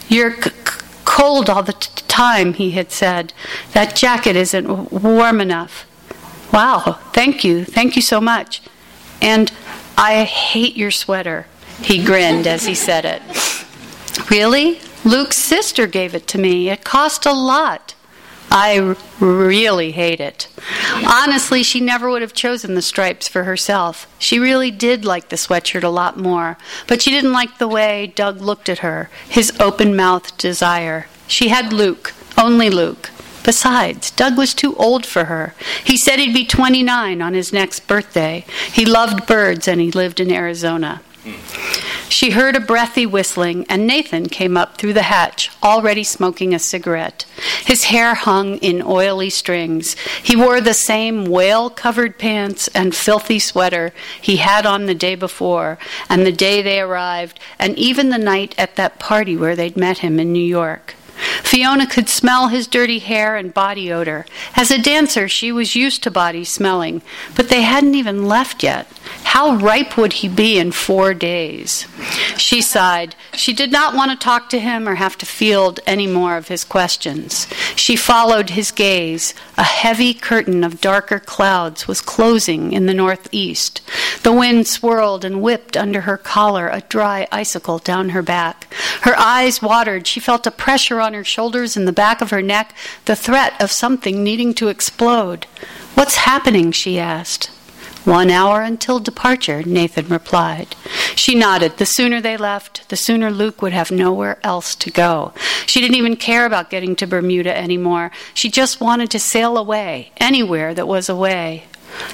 You're 0.10 0.41
c- 0.41 0.51
cold 1.06 1.50
all 1.50 1.63
the 1.63 1.74
t- 1.74 2.03
time, 2.08 2.53
he 2.53 2.72
had 2.72 2.91
said. 2.91 3.34
That 3.74 3.96
jacket 3.96 4.36
isn't 4.36 4.65
w- 4.65 4.89
warm 4.91 5.39
enough. 5.39 5.86
Wow, 6.51 7.00
thank 7.13 7.44
you, 7.44 7.63
thank 7.63 7.96
you 7.96 8.01
so 8.01 8.20
much. 8.20 8.62
And 9.22 9.51
I 9.98 10.24
hate 10.24 10.75
your 10.75 10.91
sweater. 10.91 11.46
He 11.84 12.04
grinned 12.04 12.48
as 12.48 12.66
he 12.66 12.76
said 12.76 13.06
it. 13.06 13.22
Really? 14.30 14.80
Luc's 15.04 15.38
sister 15.38 15.88
gave 15.88 16.14
it 16.14 16.28
to 16.28 16.38
me. 16.38 16.70
It 16.70 16.84
cost 16.84 17.26
a 17.26 17.34
lot. 17.34 17.96
I 18.54 18.96
really 19.22 19.92
hate 19.92 20.20
it. 20.20 20.50
Honestly, 21.08 21.64
she 21.64 21.80
never 21.80 22.10
would 22.10 22.22
have 22.22 22.34
chosen 22.34 22.76
the 22.76 22.82
stripes 22.82 23.30
for 23.30 23.46
herself. 23.46 24.14
She 24.20 24.40
really 24.40 24.72
did 24.72 25.06
like 25.06 25.30
the 25.30 25.38
sweatshirt 25.38 25.84
a 25.84 25.90
lot 25.90 26.18
more, 26.18 26.58
but 26.86 27.02
she 27.02 27.12
didn't 27.12 27.32
like 27.32 27.58
the 27.58 27.68
way 27.68 28.12
Doug 28.14 28.42
looked 28.42 28.68
at 28.68 28.80
her, 28.80 29.10
his 29.28 29.58
open 29.60 29.96
mouthed 29.96 30.38
desire. 30.38 31.08
She 31.28 31.48
had 31.48 31.72
Luc, 31.72 32.14
only 32.38 32.70
Luc. 32.70 33.10
Besides, 33.44 34.12
Doug 34.12 34.38
was 34.38 34.54
too 34.54 34.76
old 34.76 35.06
for 35.06 35.26
her. 35.26 35.56
He 35.84 35.98
said 35.98 36.20
he'd 36.20 36.34
be 36.34 36.46
29 36.46 37.22
on 37.22 37.34
his 37.34 37.54
next 37.54 37.88
birthday. 37.88 38.46
He 38.72 38.86
loved 38.86 39.26
birds 39.26 39.68
and 39.68 39.80
he 39.80 39.92
lived 39.92 40.20
in 40.20 40.32
Arizona. 40.32 41.02
She 42.10 42.32
heard 42.32 42.56
a 42.56 42.60
breathy 42.60 43.06
whistling, 43.06 43.66
and 43.70 43.88
Nathan 43.88 44.28
came 44.28 44.58
up 44.58 44.78
through 44.78 44.94
the 44.94 45.04
hatch, 45.04 45.50
already 45.63 46.04
smoking 46.04 46.54
a 46.54 46.60
cigarette. 46.60 47.25
His 47.66 47.86
hair 47.86 48.16
hung 48.16 48.58
in 48.58 48.82
oily 48.82 49.30
strings. 49.30 49.96
He 50.22 50.36
wore 50.36 50.62
the 50.62 50.74
same 50.74 51.25
whale 51.25 51.70
covered 51.70 52.18
pants 52.18 52.68
and 52.70 52.96
filthy 52.96 53.40
sweater 53.40 53.94
he 54.20 54.38
had 54.38 54.66
on 54.66 54.86
the 54.86 54.96
day 54.96 55.16
before, 55.16 55.78
and 56.10 56.25
the 56.25 56.32
day 56.32 56.62
they 56.62 56.82
arrived, 56.82 57.40
and 57.58 57.78
even 57.78 58.10
the 58.10 58.18
night 58.18 58.54
at 58.58 58.75
that 58.75 59.00
party 59.00 59.38
where 59.38 59.56
they'd 59.56 59.78
met 59.78 60.00
him 60.00 60.20
in 60.20 60.34
New 60.34 60.44
York. 60.44 60.96
Fiona 61.44 61.86
could 61.86 62.10
smell 62.10 62.48
his 62.48 62.68
dirty 62.68 63.00
hair 63.00 63.36
and 63.36 63.54
body 63.54 63.92
odor. 63.92 64.25
As 64.56 64.72
a 64.72 64.82
dancer, 64.82 65.28
she 65.28 65.51
was 65.51 65.75
used 65.75 66.01
to 66.04 66.12
body 66.12 66.44
smelling, 66.44 67.01
but 67.36 67.50
they 67.50 67.62
hadn't 67.62 67.96
even 67.96 68.28
left 68.28 68.63
yet. 68.63 68.88
How 69.24 69.56
ripe 69.56 69.96
would 69.96 70.13
he 70.13 70.27
be 70.27 70.60
in 70.60 70.72
four 70.74 71.13
days? 71.13 71.88
She 72.38 72.62
sighed. 72.62 73.15
She 73.34 73.53
did 73.53 73.72
not 73.72 73.96
want 73.96 74.12
to 74.12 74.18
talk 74.18 74.50
to 74.50 74.60
him 74.60 74.89
or 74.89 74.96
have 74.96 75.18
to 75.20 75.25
field 75.25 75.80
any 75.88 76.06
more 76.06 76.36
of 76.36 76.50
his 76.50 76.65
questions. 76.65 77.48
She 77.75 77.96
followed 77.96 78.51
his 78.51 78.72
gaze. 78.72 79.34
A 79.58 79.63
heavy 79.63 80.13
curtain 80.13 80.63
of 80.65 80.82
darker 80.82 81.18
clouds 81.18 81.88
was 81.88 82.01
closing 82.01 82.74
in 82.74 82.88
the 82.88 82.94
northeast. 82.94 83.82
The 84.24 84.34
wind 84.34 84.68
swirled 84.68 85.24
and 85.24 85.41
whipped 85.41 85.77
under 85.77 86.01
her 86.01 86.18
collar 86.18 86.68
a 86.68 86.82
dry 86.82 87.27
icicle 87.32 87.80
down 87.80 88.10
her 88.10 88.22
back. 88.22 88.74
Her 89.01 89.18
eyes 89.18 89.62
watered. 89.62 90.08
She 90.08 90.20
felt 90.20 90.46
a 90.46 90.51
pressure 90.51 91.00
on 91.00 91.13
her 91.13 91.24
shoulders 91.24 91.77
and 91.77 91.88
the 91.88 91.94
back 91.94 92.22
of 92.22 92.32
her 92.32 92.41
neck, 92.41 92.75
the 93.06 93.15
threat 93.15 93.53
of 93.62 93.72
something 93.72 94.24
needing 94.24 94.53
to 94.56 94.68
explode. 94.68 95.46
What's 95.96 96.15
happening? 96.15 96.72
she 96.72 97.00
asked. 97.00 97.50
One 98.05 98.31
hour 98.31 98.62
until 98.63 99.00
departure, 99.00 99.62
Nathan 99.62 100.08
replied. 100.08 100.75
She 101.15 101.36
nodded. 101.36 101.77
The 101.77 101.86
sooner 101.86 102.20
they 102.20 102.36
left, 102.36 102.89
the 102.89 102.96
sooner 102.96 103.29
Luc 103.29 103.62
would 103.62 103.74
have 103.74 103.91
nowhere 103.91 104.39
else 104.43 104.74
to 104.77 104.89
go. 104.89 105.34
She 105.67 105.81
didn't 105.81 105.98
even 105.98 106.15
care 106.15 106.48
about 106.48 106.72
getting 106.72 106.96
to 106.96 107.05
Bermuda 107.05 107.55
anymore. 107.55 108.12
She 108.34 108.50
just 108.50 108.81
wanted 108.81 109.12
to 109.12 109.20
sail 109.20 109.55
away, 109.55 110.12
anywhere 110.17 110.74
that 110.74 110.88
was 110.88 111.10
away. 111.10 111.65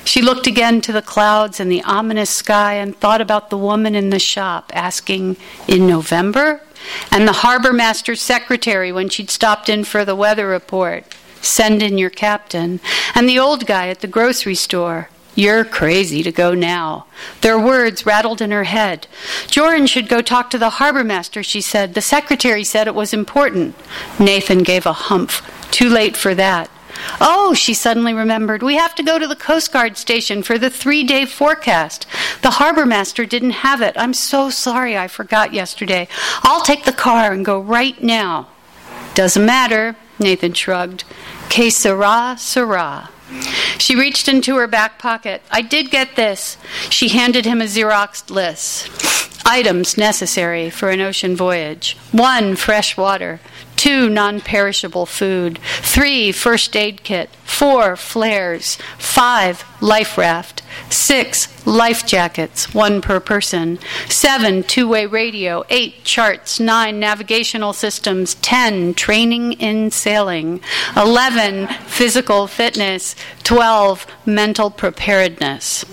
She 0.03 0.22
looked 0.22 0.46
again 0.46 0.82
to 0.82 0.91
the 0.91 1.01
clouds 1.01 1.60
and 1.60 1.72
the 1.72 1.84
ominous 1.84 2.32
sky 2.32 2.74
and 2.74 2.96
thought 2.98 3.22
about 3.22 3.50
the 3.50 3.58
woman 3.58 3.96
in 3.96 4.10
the 4.10 4.20
shop 4.20 4.72
asking, 4.75 5.38
In 5.70 5.88
November? 5.88 6.62
And 7.12 7.25
the 7.27 7.34
harbor 7.34 7.72
master's 7.72 8.22
secretary 8.22 8.91
when 8.91 9.08
she'd 9.08 9.29
stopped 9.29 9.70
in 9.70 9.86
for 9.86 10.03
the 10.03 10.15
weather 10.15 10.48
report. 10.48 11.15
Send 11.41 11.82
in 11.82 11.98
your 11.98 12.10
captain. 12.10 12.82
And 13.15 13.29
the 13.29 13.39
old 13.39 13.65
guy 13.65 13.88
at 13.88 14.01
the 14.01 14.08
grocery 14.08 14.56
store. 14.56 15.10
You're 15.38 15.63
crazy 15.63 16.24
to 16.24 16.32
go 16.32 16.56
now. 16.56 17.06
Their 17.41 17.60
words 17.60 18.08
rattled 18.08 18.41
in 18.41 18.50
her 18.50 18.63
head. 18.63 19.06
Joran 19.46 19.86
should 19.86 20.10
go 20.10 20.20
talk 20.20 20.50
to 20.50 20.58
the 20.58 20.72
harbor 20.72 21.03
master, 21.03 21.44
she 21.44 21.62
said. 21.62 21.94
The 21.94 22.01
secretary 22.01 22.63
said 22.63 22.88
it 22.88 22.96
was 22.96 23.13
important. 23.13 23.75
Nathan 24.20 24.63
gave 24.63 24.88
a 24.88 24.94
humph. 24.94 25.48
Too 25.70 25.89
late 25.89 26.17
for 26.17 26.34
that. 26.34 26.72
Oh, 27.22 27.53
she 27.53 27.75
suddenly 27.75 28.15
remembered, 28.15 28.63
we 28.63 28.77
have 28.77 28.96
to 28.96 29.03
go 29.03 29.20
to 29.20 29.27
the 29.27 29.36
Coast 29.36 29.72
Guard 29.72 29.96
station 29.96 30.41
for 30.41 30.58
the 30.58 30.72
three 30.72 31.03
day 31.03 31.24
forecast. 31.24 32.08
The 32.41 32.50
harbor 32.50 32.88
master 32.88 33.24
didn't 33.24 33.62
have 33.62 33.79
it. 33.79 33.94
I'm 33.96 34.15
so 34.15 34.50
sorry 34.50 34.98
I 34.98 35.08
forgot 35.08 35.53
yesterday. 35.53 36.08
I'll 36.41 36.63
take 36.63 36.86
the 36.86 36.91
car 36.91 37.32
and 37.32 37.46
go 37.46 37.60
right 37.60 38.01
now. 38.01 38.48
Doesn't 39.13 39.46
matter, 39.46 39.98
Nathan 40.17 40.53
shrugged. 40.53 41.03
Que 41.50 41.70
sera, 41.70 42.38
sera. 42.39 43.12
She 43.78 43.96
reached 43.96 44.28
into 44.28 44.58
her 44.58 44.68
back 44.68 45.00
pocket. 45.00 45.42
I 45.52 45.62
did 45.62 45.92
get 45.92 46.16
this. 46.16 46.58
She 46.90 47.10
handed 47.10 47.46
him 47.46 47.62
a 47.62 47.66
Xeroxed 47.66 48.30
list. 48.30 48.90
Items 49.46 49.98
necessary 49.98 50.70
for 50.70 50.90
an 50.90 51.00
ocean 51.00 51.36
voyage 51.36 51.98
one, 52.12 52.56
fresh 52.56 52.98
water. 52.98 53.40
Two, 53.78 54.10
non 54.10 54.42
perishable 54.42 55.06
food. 55.06 55.60
Three, 55.82 56.32
first 56.32 56.76
aid 56.76 57.04
kit. 57.04 57.30
Four, 57.44 57.96
flares. 57.96 58.78
Five, 58.98 59.64
life 59.80 60.18
raft. 60.18 60.64
Six, 60.90 61.66
life 61.66 62.06
jackets, 62.06 62.74
one 62.74 63.02
per 63.02 63.20
person. 63.20 63.78
Seven, 64.10 64.64
two 64.64 64.88
way 64.88 65.06
radio. 65.06 65.64
Eight, 65.70 66.04
charts. 66.04 66.60
Nine, 66.60 67.00
navigational 67.00 67.72
systems. 67.72 68.34
Ten, 68.36 68.96
training 68.96 69.54
in 69.54 69.92
sailing. 69.92 70.60
Eleven, 70.96 71.68
physical 71.86 72.48
fitness. 72.48 73.16
Twelve, 73.44 74.08
mental 74.26 74.72
preparedness. 74.72 75.86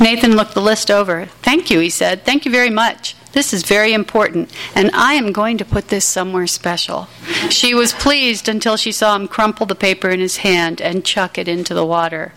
Nathan 0.00 0.36
looked 0.36 0.54
the 0.54 0.62
list 0.62 0.90
over. 0.92 1.26
Thank 1.42 1.70
you, 1.70 1.80
he 1.80 1.90
said. 1.90 2.24
Thank 2.24 2.44
you 2.44 2.52
very 2.52 2.70
much. 2.70 3.16
This 3.36 3.52
is 3.52 3.64
very 3.64 3.92
important, 3.92 4.50
and 4.74 4.90
I 4.94 5.12
am 5.12 5.30
going 5.30 5.58
to 5.58 5.64
put 5.66 5.88
this 5.88 6.06
somewhere 6.06 6.46
special. 6.46 7.06
She 7.50 7.74
was 7.74 7.92
pleased 7.92 8.48
until 8.48 8.78
she 8.78 8.90
saw 8.90 9.14
him 9.14 9.28
crumple 9.28 9.66
the 9.66 9.74
paper 9.74 10.08
in 10.08 10.20
his 10.20 10.38
hand 10.38 10.80
and 10.80 11.04
chuck 11.04 11.36
it 11.36 11.46
into 11.46 11.74
the 11.74 11.84
water. 11.84 12.32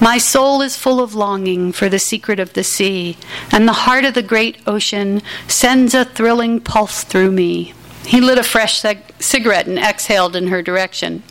My 0.00 0.18
soul 0.18 0.60
is 0.60 0.76
full 0.76 1.00
of 1.00 1.14
longing 1.14 1.70
for 1.70 1.88
the 1.88 2.00
secret 2.00 2.40
of 2.40 2.54
the 2.54 2.64
sea, 2.64 3.16
and 3.52 3.68
the 3.68 3.84
heart 3.86 4.04
of 4.04 4.14
the 4.14 4.24
great 4.24 4.58
ocean 4.66 5.22
sends 5.46 5.94
a 5.94 6.04
thrilling 6.04 6.58
pulse 6.58 7.04
through 7.04 7.30
me. 7.30 7.72
He 8.04 8.20
lit 8.20 8.38
a 8.38 8.42
fresh 8.42 8.80
cig- 8.80 9.14
cigarette 9.20 9.68
and 9.68 9.78
exhaled 9.78 10.34
in 10.34 10.48
her 10.48 10.62
direction. 10.62 11.22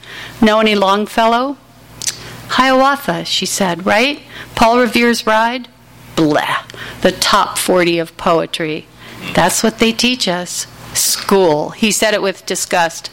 Know 0.41 0.62
any 0.62 0.75
Longfellow? 0.75 1.57
Hiawatha, 2.51 3.25
she 3.25 3.45
said, 3.45 3.85
right? 3.85 4.21
Paul 4.55 4.79
Revere's 4.79 5.27
Ride? 5.27 5.67
Blah. 6.15 6.65
The 7.01 7.12
top 7.12 7.57
40 7.57 8.00
of 8.00 8.15
poetry. 8.17 8.88
That's 9.34 9.63
what 9.63 9.79
they 9.79 9.91
teach 9.91 10.27
us. 10.27 10.67
School. 10.93 11.72
He 11.72 11.91
said 11.91 12.13
it 12.13 12.22
with 12.22 12.45
disgust. 12.45 13.10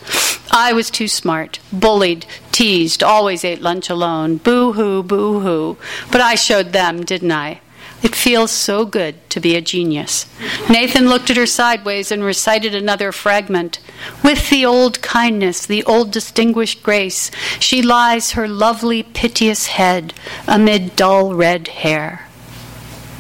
I 0.53 0.73
was 0.73 0.91
too 0.91 1.09
smart, 1.09 1.59
bullied, 1.73 2.27
teased, 2.53 3.03
always 3.03 3.45
ate 3.45 3.63
lunch 3.63 3.89
alone. 3.89 4.37
Boo 4.37 4.75
hoo, 4.75 5.03
boo 5.03 5.41
hoo. 5.41 5.79
But 6.11 6.21
I 6.21 6.35
showed 6.35 6.73
them, 6.73 7.05
didn't 7.05 7.33
I? 7.33 7.61
It 8.03 8.17
feels 8.17 8.51
so 8.51 8.85
good 8.85 9.31
to 9.31 9.39
be 9.39 9.55
a 9.55 9.61
genius. 9.61 10.27
Nathan 10.69 11.09
looked 11.09 11.31
at 11.31 11.37
her 11.37 11.47
sideways 11.47 12.11
and 12.11 12.25
recited 12.25 12.75
another 12.75 13.13
fragment. 13.13 13.79
With 14.25 14.51
the 14.51 14.67
old 14.67 15.01
kindness, 15.03 15.65
the 15.65 15.85
old 15.85 16.11
distinguished 16.11 16.83
grace, 16.83 17.31
she 17.61 17.81
lies 17.81 18.33
her 18.33 18.49
lovely, 18.49 19.05
piteous 19.05 19.67
head 19.67 20.13
amid 20.49 20.97
dull 20.97 21.35
red 21.35 21.69
hair. 21.69 22.29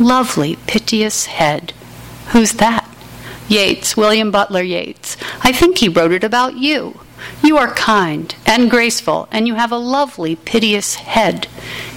Lovely, 0.02 0.56
piteous 0.66 1.26
head. 1.26 1.72
Who's 2.30 2.54
that? 2.54 2.88
Yeats, 3.46 3.96
William 3.96 4.32
Butler 4.32 4.60
Yeats. 4.60 5.16
I 5.44 5.52
think 5.52 5.78
he 5.78 5.88
wrote 5.88 6.10
it 6.10 6.24
about 6.24 6.56
you. 6.56 6.98
You 7.40 7.56
are 7.56 7.72
kind 7.72 8.34
and 8.44 8.68
graceful, 8.68 9.28
and 9.30 9.46
you 9.46 9.54
have 9.54 9.70
a 9.70 9.76
lovely, 9.76 10.34
piteous 10.34 10.96
head, 10.96 11.46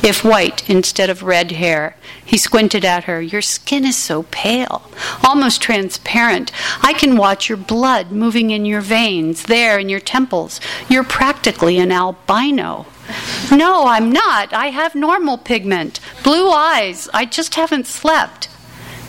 if 0.04 0.24
white 0.24 0.70
instead 0.70 1.10
of 1.10 1.24
red 1.24 1.54
hair. 1.54 1.98
He 2.24 2.38
squinted 2.38 2.86
at 2.86 3.06
her. 3.06 3.24
Your 3.24 3.42
skin 3.42 3.84
is 3.84 3.98
so 3.98 4.22
pale, 4.30 4.84
almost 5.24 5.64
transparent. 5.64 6.52
I 6.84 6.94
can 6.94 7.18
watch 7.18 7.50
your 7.50 7.58
blood 7.58 8.12
moving 8.12 8.52
in 8.52 8.66
your 8.66 8.82
veins, 8.82 9.46
there 9.46 9.80
in 9.80 9.90
your 9.90 10.00
temples. 10.00 10.62
You're 10.88 11.04
practically 11.04 11.80
an 11.80 11.92
albino. 11.92 12.86
No, 13.52 13.86
I'm 13.88 14.12
not. 14.12 14.54
I 14.54 14.68
have 14.68 14.96
normal 14.96 15.38
pigment, 15.38 16.00
blue 16.24 16.50
eyes. 16.50 17.08
I 17.14 17.26
just 17.26 17.56
haven't 17.56 17.88
slept. 17.88 18.50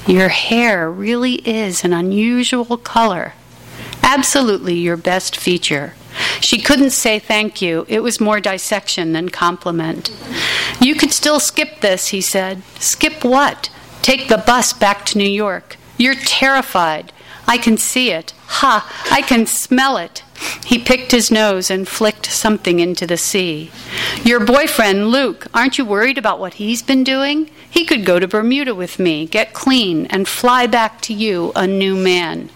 Your 0.06 0.28
hair 0.28 0.90
really 0.90 1.36
is 1.48 1.84
an 1.84 1.92
unusual 1.92 2.76
color. 2.76 3.32
Absolutely 4.02 4.74
your 4.74 4.96
best 4.96 5.36
feature. 5.36 5.94
She 6.40 6.60
couldn't 6.60 6.90
say 6.90 7.18
thank 7.18 7.60
you. 7.60 7.86
It 7.88 8.00
was 8.00 8.20
more 8.20 8.40
dissection 8.40 9.12
than 9.12 9.30
compliment. 9.30 10.10
You 10.80 10.94
could 10.94 11.12
still 11.12 11.40
skip 11.40 11.80
this, 11.80 12.08
he 12.08 12.20
said. 12.20 12.62
Skip 12.78 13.24
what? 13.24 13.70
Take 14.02 14.28
the 14.28 14.38
bus 14.38 14.72
back 14.72 15.04
to 15.06 15.18
New 15.18 15.28
York. 15.28 15.76
You're 15.98 16.14
terrified. 16.14 17.12
I 17.46 17.58
can 17.58 17.76
see 17.76 18.10
it. 18.10 18.32
Ha! 18.46 19.06
I 19.10 19.22
can 19.22 19.46
smell 19.46 19.96
it. 19.96 20.22
He 20.64 20.78
picked 20.78 21.12
his 21.12 21.30
nose 21.30 21.70
and 21.70 21.88
flicked 21.88 22.26
something 22.26 22.80
into 22.80 23.06
the 23.06 23.16
sea. 23.16 23.70
Your 24.22 24.40
boyfriend, 24.40 25.08
Luc, 25.08 25.46
aren't 25.54 25.78
you 25.78 25.84
worried 25.84 26.18
about 26.18 26.40
what 26.40 26.54
he's 26.54 26.82
been 26.82 27.04
doing? 27.04 27.50
He 27.70 27.84
could 27.84 28.04
go 28.04 28.18
to 28.18 28.28
Bermuda 28.28 28.74
with 28.74 28.98
me, 28.98 29.26
get 29.26 29.52
clean, 29.52 30.06
and 30.06 30.28
fly 30.28 30.66
back 30.66 31.00
to 31.02 31.14
you 31.14 31.52
a 31.54 31.66
new 31.66 31.96
man. 31.96 32.50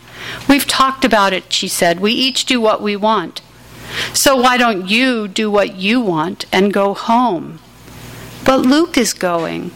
We've 0.49 0.67
talked 0.67 1.05
about 1.05 1.33
it, 1.33 1.53
she 1.53 1.69
said. 1.69 2.01
We 2.01 2.13
each 2.13 2.45
do 2.45 2.61
what 2.61 2.83
we 2.83 2.97
want. 2.97 3.41
So 4.13 4.37
why 4.37 4.57
don't 4.57 4.89
you 4.89 5.27
do 5.29 5.51
what 5.51 5.77
you 5.77 6.01
want 6.01 6.47
and 6.53 6.73
go 6.73 6.95
home? 6.95 7.61
But 8.45 8.61
Luc 8.61 8.97
is 8.97 9.13
going. 9.13 9.71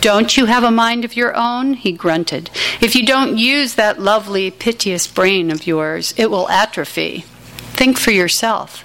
Don't 0.00 0.36
you 0.36 0.46
have 0.46 0.62
a 0.62 0.70
mind 0.70 1.04
of 1.04 1.16
your 1.16 1.34
own? 1.36 1.74
He 1.74 1.92
grunted. 1.92 2.50
If 2.80 2.94
you 2.94 3.04
don't 3.04 3.38
use 3.38 3.74
that 3.74 4.00
lovely, 4.00 4.50
piteous 4.50 5.06
brain 5.06 5.50
of 5.50 5.66
yours, 5.66 6.14
it 6.16 6.30
will 6.30 6.48
atrophy. 6.48 7.24
Think 7.72 7.98
for 7.98 8.10
yourself. 8.10 8.84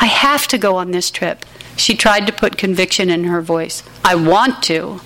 I 0.00 0.06
have 0.06 0.46
to 0.48 0.58
go 0.58 0.76
on 0.76 0.90
this 0.90 1.10
trip. 1.10 1.44
She 1.76 1.94
tried 1.94 2.26
to 2.26 2.32
put 2.32 2.58
conviction 2.58 3.08
in 3.08 3.24
her 3.24 3.40
voice. 3.40 3.82
I 4.04 4.14
want 4.16 4.62
to. 4.64 5.00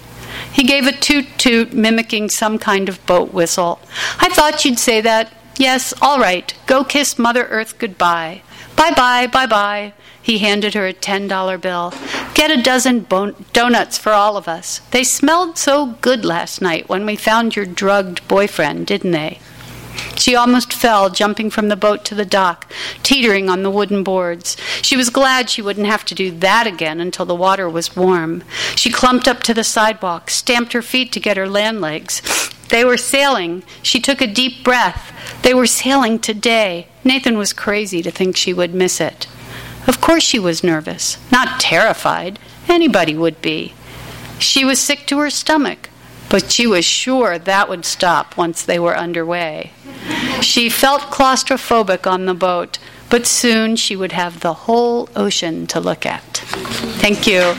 He 0.52 0.64
gave 0.64 0.86
a 0.86 0.92
toot 0.92 1.26
toot, 1.38 1.72
mimicking 1.72 2.30
some 2.30 2.58
kind 2.58 2.88
of 2.88 3.04
boat 3.06 3.32
whistle. 3.32 3.80
I 4.18 4.28
thought 4.30 4.64
you'd 4.64 4.78
say 4.78 5.00
that. 5.02 5.32
Yes, 5.58 5.92
all 6.00 6.18
right. 6.18 6.52
Go 6.66 6.82
kiss 6.82 7.18
Mother 7.18 7.44
Earth 7.46 7.78
goodbye. 7.78 8.42
Bye 8.76 8.92
bye, 8.96 9.26
bye 9.26 9.46
bye. 9.46 9.92
He 10.20 10.38
handed 10.38 10.74
her 10.74 10.86
a 10.86 10.92
$10 10.94 11.60
bill. 11.60 11.92
Get 12.34 12.50
a 12.50 12.62
dozen 12.62 13.00
bon- 13.00 13.44
donuts 13.52 13.98
for 13.98 14.12
all 14.12 14.36
of 14.36 14.48
us. 14.48 14.80
They 14.90 15.04
smelled 15.04 15.58
so 15.58 15.86
good 16.00 16.24
last 16.24 16.60
night 16.62 16.88
when 16.88 17.04
we 17.06 17.16
found 17.16 17.56
your 17.56 17.66
drugged 17.66 18.26
boyfriend, 18.28 18.86
didn't 18.86 19.10
they? 19.10 19.40
She 20.16 20.34
almost 20.34 20.72
fell, 20.72 21.10
jumping 21.10 21.50
from 21.50 21.68
the 21.68 21.76
boat 21.76 22.04
to 22.06 22.14
the 22.14 22.24
dock, 22.24 22.70
teetering 23.02 23.48
on 23.50 23.62
the 23.62 23.70
wooden 23.70 24.02
boards. 24.02 24.56
She 24.80 24.96
was 24.96 25.10
glad 25.10 25.50
she 25.50 25.62
wouldn't 25.62 25.86
have 25.86 26.04
to 26.06 26.14
do 26.14 26.30
that 26.38 26.66
again 26.66 27.00
until 27.00 27.26
the 27.26 27.34
water 27.34 27.68
was 27.68 27.94
warm. 27.96 28.42
She 28.74 28.90
clumped 28.90 29.28
up 29.28 29.42
to 29.44 29.54
the 29.54 29.64
sidewalk, 29.64 30.30
stamped 30.30 30.72
her 30.72 30.82
feet 30.82 31.12
to 31.12 31.20
get 31.20 31.36
her 31.36 31.48
land 31.48 31.80
legs. 31.80 32.22
They 32.72 32.86
were 32.86 32.96
sailing. 32.96 33.62
She 33.82 34.00
took 34.00 34.22
a 34.22 34.26
deep 34.26 34.64
breath. 34.64 35.12
They 35.42 35.52
were 35.52 35.66
sailing 35.66 36.18
today. 36.18 36.88
Nathan 37.04 37.36
was 37.36 37.52
crazy 37.52 38.02
to 38.02 38.10
think 38.10 38.34
she 38.34 38.54
would 38.54 38.74
miss 38.74 38.98
it. 38.98 39.28
Of 39.86 40.00
course 40.00 40.22
she 40.22 40.38
was 40.38 40.64
nervous, 40.64 41.18
not 41.30 41.60
terrified. 41.60 42.38
Anybody 42.68 43.14
would 43.14 43.42
be. 43.42 43.74
She 44.38 44.64
was 44.64 44.80
sick 44.80 45.06
to 45.08 45.18
her 45.18 45.28
stomach, 45.28 45.90
but 46.30 46.50
she 46.50 46.66
was 46.66 46.86
sure 46.86 47.38
that 47.38 47.68
would 47.68 47.84
stop 47.84 48.38
once 48.38 48.62
they 48.62 48.78
were 48.78 48.96
underway. 48.96 49.72
She 50.40 50.70
felt 50.70 51.02
claustrophobic 51.02 52.10
on 52.10 52.24
the 52.24 52.32
boat, 52.34 52.78
but 53.10 53.26
soon 53.26 53.76
she 53.76 53.94
would 53.96 54.12
have 54.12 54.40
the 54.40 54.54
whole 54.54 55.10
ocean 55.14 55.66
to 55.66 55.78
look 55.78 56.06
at. 56.06 56.38
Thank 57.02 57.26
you. 57.26 57.54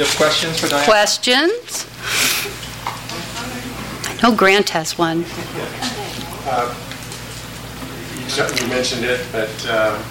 You 0.00 0.06
have 0.06 0.16
questions 0.16 0.58
for 0.58 0.66
Diane? 0.66 0.84
Questions? 0.86 1.86
I 4.06 4.18
know 4.22 4.34
Grant 4.34 4.70
has 4.70 4.96
one. 4.96 5.26
You 8.38 8.68
mentioned 8.68 9.04
it, 9.04 9.26
but 9.30 9.50
um, 9.68 10.02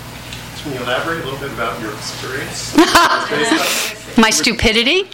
can 0.58 0.74
you 0.74 0.80
elaborate 0.82 1.24
a 1.24 1.26
little 1.26 1.40
bit 1.40 1.52
about 1.54 1.82
your 1.82 1.92
experience? 1.96 2.78
My 4.16 4.30
stupidity. 4.30 5.10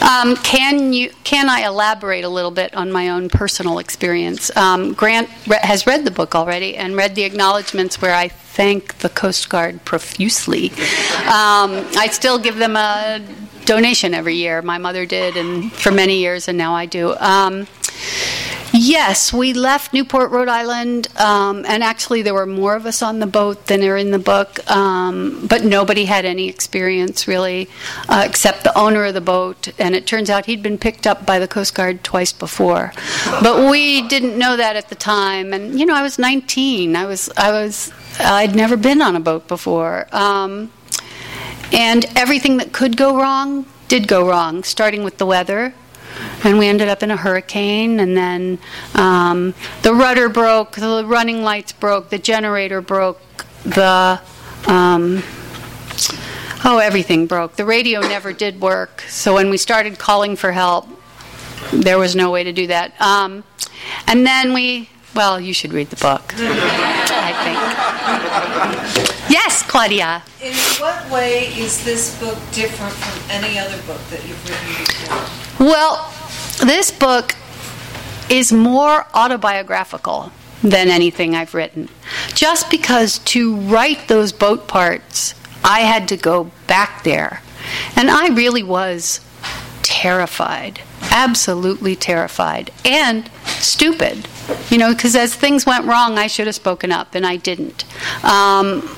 Um, 0.00 0.36
can 0.36 0.92
you? 0.92 1.10
Can 1.24 1.48
I 1.48 1.66
elaborate 1.66 2.22
a 2.22 2.28
little 2.28 2.52
bit 2.52 2.74
on 2.76 2.92
my 2.92 3.08
own 3.08 3.28
personal 3.28 3.78
experience? 3.78 4.56
Um, 4.56 4.92
Grant 4.92 5.28
re- 5.48 5.58
has 5.62 5.86
read 5.86 6.04
the 6.04 6.10
book 6.12 6.36
already 6.36 6.76
and 6.76 6.94
read 6.94 7.16
the 7.16 7.24
acknowledgments 7.24 8.00
where 8.00 8.14
I 8.14 8.28
thank 8.28 8.98
the 8.98 9.08
Coast 9.08 9.48
Guard 9.48 9.84
profusely. 9.84 10.70
Um, 11.22 11.86
I 11.96 12.08
still 12.12 12.38
give 12.38 12.56
them 12.58 12.76
a 12.76 13.20
donation 13.64 14.14
every 14.14 14.36
year. 14.36 14.62
My 14.62 14.78
mother 14.78 15.06
did, 15.06 15.36
and 15.36 15.72
for 15.72 15.90
many 15.90 16.18
years, 16.18 16.48
and 16.48 16.58
now 16.58 16.74
I 16.74 16.86
do. 16.86 17.14
Um, 17.18 17.66
Yes, 18.74 19.34
we 19.34 19.52
left 19.52 19.92
Newport, 19.92 20.30
Rhode 20.30 20.48
Island, 20.48 21.08
um, 21.18 21.66
and 21.68 21.82
actually 21.82 22.22
there 22.22 22.32
were 22.32 22.46
more 22.46 22.74
of 22.74 22.86
us 22.86 23.02
on 23.02 23.18
the 23.18 23.26
boat 23.26 23.66
than 23.66 23.84
are 23.84 23.98
in 23.98 24.12
the 24.12 24.18
book, 24.18 24.58
um, 24.70 25.46
but 25.46 25.62
nobody 25.62 26.06
had 26.06 26.24
any 26.24 26.48
experience 26.48 27.28
really, 27.28 27.68
uh, 28.08 28.24
except 28.26 28.64
the 28.64 28.76
owner 28.76 29.04
of 29.04 29.12
the 29.12 29.20
boat, 29.20 29.68
and 29.78 29.94
it 29.94 30.06
turns 30.06 30.30
out 30.30 30.46
he'd 30.46 30.62
been 30.62 30.78
picked 30.78 31.06
up 31.06 31.26
by 31.26 31.38
the 31.38 31.46
Coast 31.46 31.74
Guard 31.74 32.02
twice 32.02 32.32
before, 32.32 32.94
but 33.42 33.70
we 33.70 34.08
didn't 34.08 34.38
know 34.38 34.56
that 34.56 34.74
at 34.74 34.88
the 34.88 34.94
time, 34.94 35.52
and 35.52 35.78
you 35.78 35.84
know 35.84 35.94
I 35.94 36.02
was 36.02 36.18
19, 36.18 36.96
I 36.96 37.04
was 37.04 37.28
I 37.36 37.50
was 37.50 37.92
I'd 38.20 38.56
never 38.56 38.78
been 38.78 39.02
on 39.02 39.16
a 39.16 39.20
boat 39.20 39.48
before, 39.48 40.08
um, 40.12 40.72
and 41.72 42.04
everything 42.16 42.58
that 42.58 42.72
could 42.72 42.96
go 42.96 43.16
wrong 43.16 43.66
did 43.88 44.08
go 44.08 44.28
wrong, 44.28 44.62
starting 44.62 45.04
with 45.04 45.18
the 45.18 45.26
weather. 45.26 45.74
And 46.44 46.58
we 46.58 46.66
ended 46.66 46.88
up 46.88 47.02
in 47.02 47.10
a 47.10 47.16
hurricane 47.16 48.00
and 48.00 48.16
then 48.16 48.58
um, 48.94 49.54
the 49.82 49.94
rudder 49.94 50.28
broke 50.28 50.76
the 50.76 51.04
running 51.06 51.42
lights 51.42 51.72
broke 51.72 52.10
the 52.10 52.18
generator 52.18 52.82
broke 52.82 53.18
the 53.64 54.20
um, 54.66 55.22
oh 56.64 56.78
everything 56.82 57.26
broke. 57.26 57.56
The 57.56 57.64
radio 57.64 58.00
never 58.00 58.32
did 58.32 58.60
work. 58.60 59.00
So 59.08 59.34
when 59.34 59.48
we 59.48 59.56
started 59.56 59.98
calling 59.98 60.36
for 60.36 60.52
help 60.52 60.86
there 61.72 61.98
was 61.98 62.14
no 62.14 62.30
way 62.30 62.44
to 62.44 62.52
do 62.52 62.66
that. 62.66 63.00
Um, 63.00 63.44
and 64.06 64.26
then 64.26 64.52
we 64.52 64.88
well 65.14 65.40
you 65.40 65.52
should 65.52 65.72
read 65.72 65.90
the 65.90 65.96
book 65.96 66.34
i 66.38 67.32
think 67.44 68.71
yes 69.32 69.62
claudia 69.62 70.22
In 70.42 70.54
what 70.78 71.10
way 71.10 71.46
is 71.64 71.84
this 71.84 72.18
book 72.20 72.38
different 72.52 72.92
from 72.92 73.16
any 73.30 73.58
other 73.58 73.78
book 73.88 74.02
that 74.10 74.20
you've 74.26 74.42
written 74.48 74.68
before? 74.84 75.66
Well, 75.66 76.12
this 76.64 76.90
book 76.90 77.34
is 78.28 78.52
more 78.52 79.06
autobiographical 79.14 80.32
than 80.62 80.88
anything 80.88 81.34
I've 81.34 81.54
written. 81.54 81.88
Just 82.34 82.70
because 82.70 83.18
to 83.18 83.56
write 83.56 84.08
those 84.08 84.32
boat 84.32 84.68
parts, 84.68 85.34
I 85.64 85.80
had 85.80 86.08
to 86.08 86.16
go 86.16 86.50
back 86.66 87.04
there. 87.04 87.42
And 87.96 88.10
I 88.10 88.28
really 88.28 88.62
was 88.62 89.20
terrified, 89.82 90.80
absolutely 91.10 91.94
terrified, 91.96 92.70
and 92.84 93.30
stupid. 93.46 94.26
You 94.70 94.78
know, 94.78 94.92
because 94.94 95.14
as 95.14 95.34
things 95.34 95.66
went 95.66 95.84
wrong, 95.86 96.18
I 96.18 96.26
should 96.26 96.46
have 96.46 96.56
spoken 96.56 96.90
up, 96.90 97.14
and 97.14 97.26
I 97.26 97.36
didn't. 97.36 97.84
Um, 98.24 98.96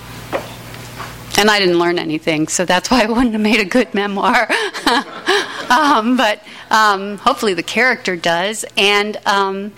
and 1.39 1.51
I 1.51 1.59
didn't 1.59 1.79
learn 1.79 1.99
anything, 1.99 2.49
so 2.49 2.65
that's 2.65 2.91
why 2.91 3.03
I 3.03 3.07
wouldn't 3.07 3.33
have 3.33 3.41
made 3.41 3.61
a 3.61 3.65
good 3.65 3.93
memoir. 3.95 4.49
um, 5.71 6.17
but 6.17 6.43
um, 6.71 7.19
hopefully 7.19 7.55
the 7.55 7.63
character 7.63 8.17
does. 8.17 8.65
And 8.77 9.17
um, 9.27 9.73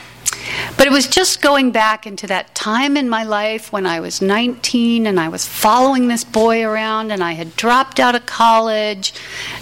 but 0.76 0.86
it 0.86 0.90
was 0.90 1.08
just 1.08 1.40
going 1.40 1.70
back 1.72 2.06
into 2.06 2.26
that 2.26 2.54
time 2.54 2.96
in 2.96 3.08
my 3.08 3.24
life 3.24 3.72
when 3.72 3.86
I 3.86 4.00
was 4.00 4.20
19 4.20 5.06
and 5.06 5.18
I 5.18 5.28
was 5.28 5.46
following 5.46 6.08
this 6.08 6.24
boy 6.24 6.64
around 6.64 7.10
and 7.10 7.22
I 7.22 7.32
had 7.32 7.56
dropped 7.56 7.98
out 7.98 8.14
of 8.14 8.26
college 8.26 9.12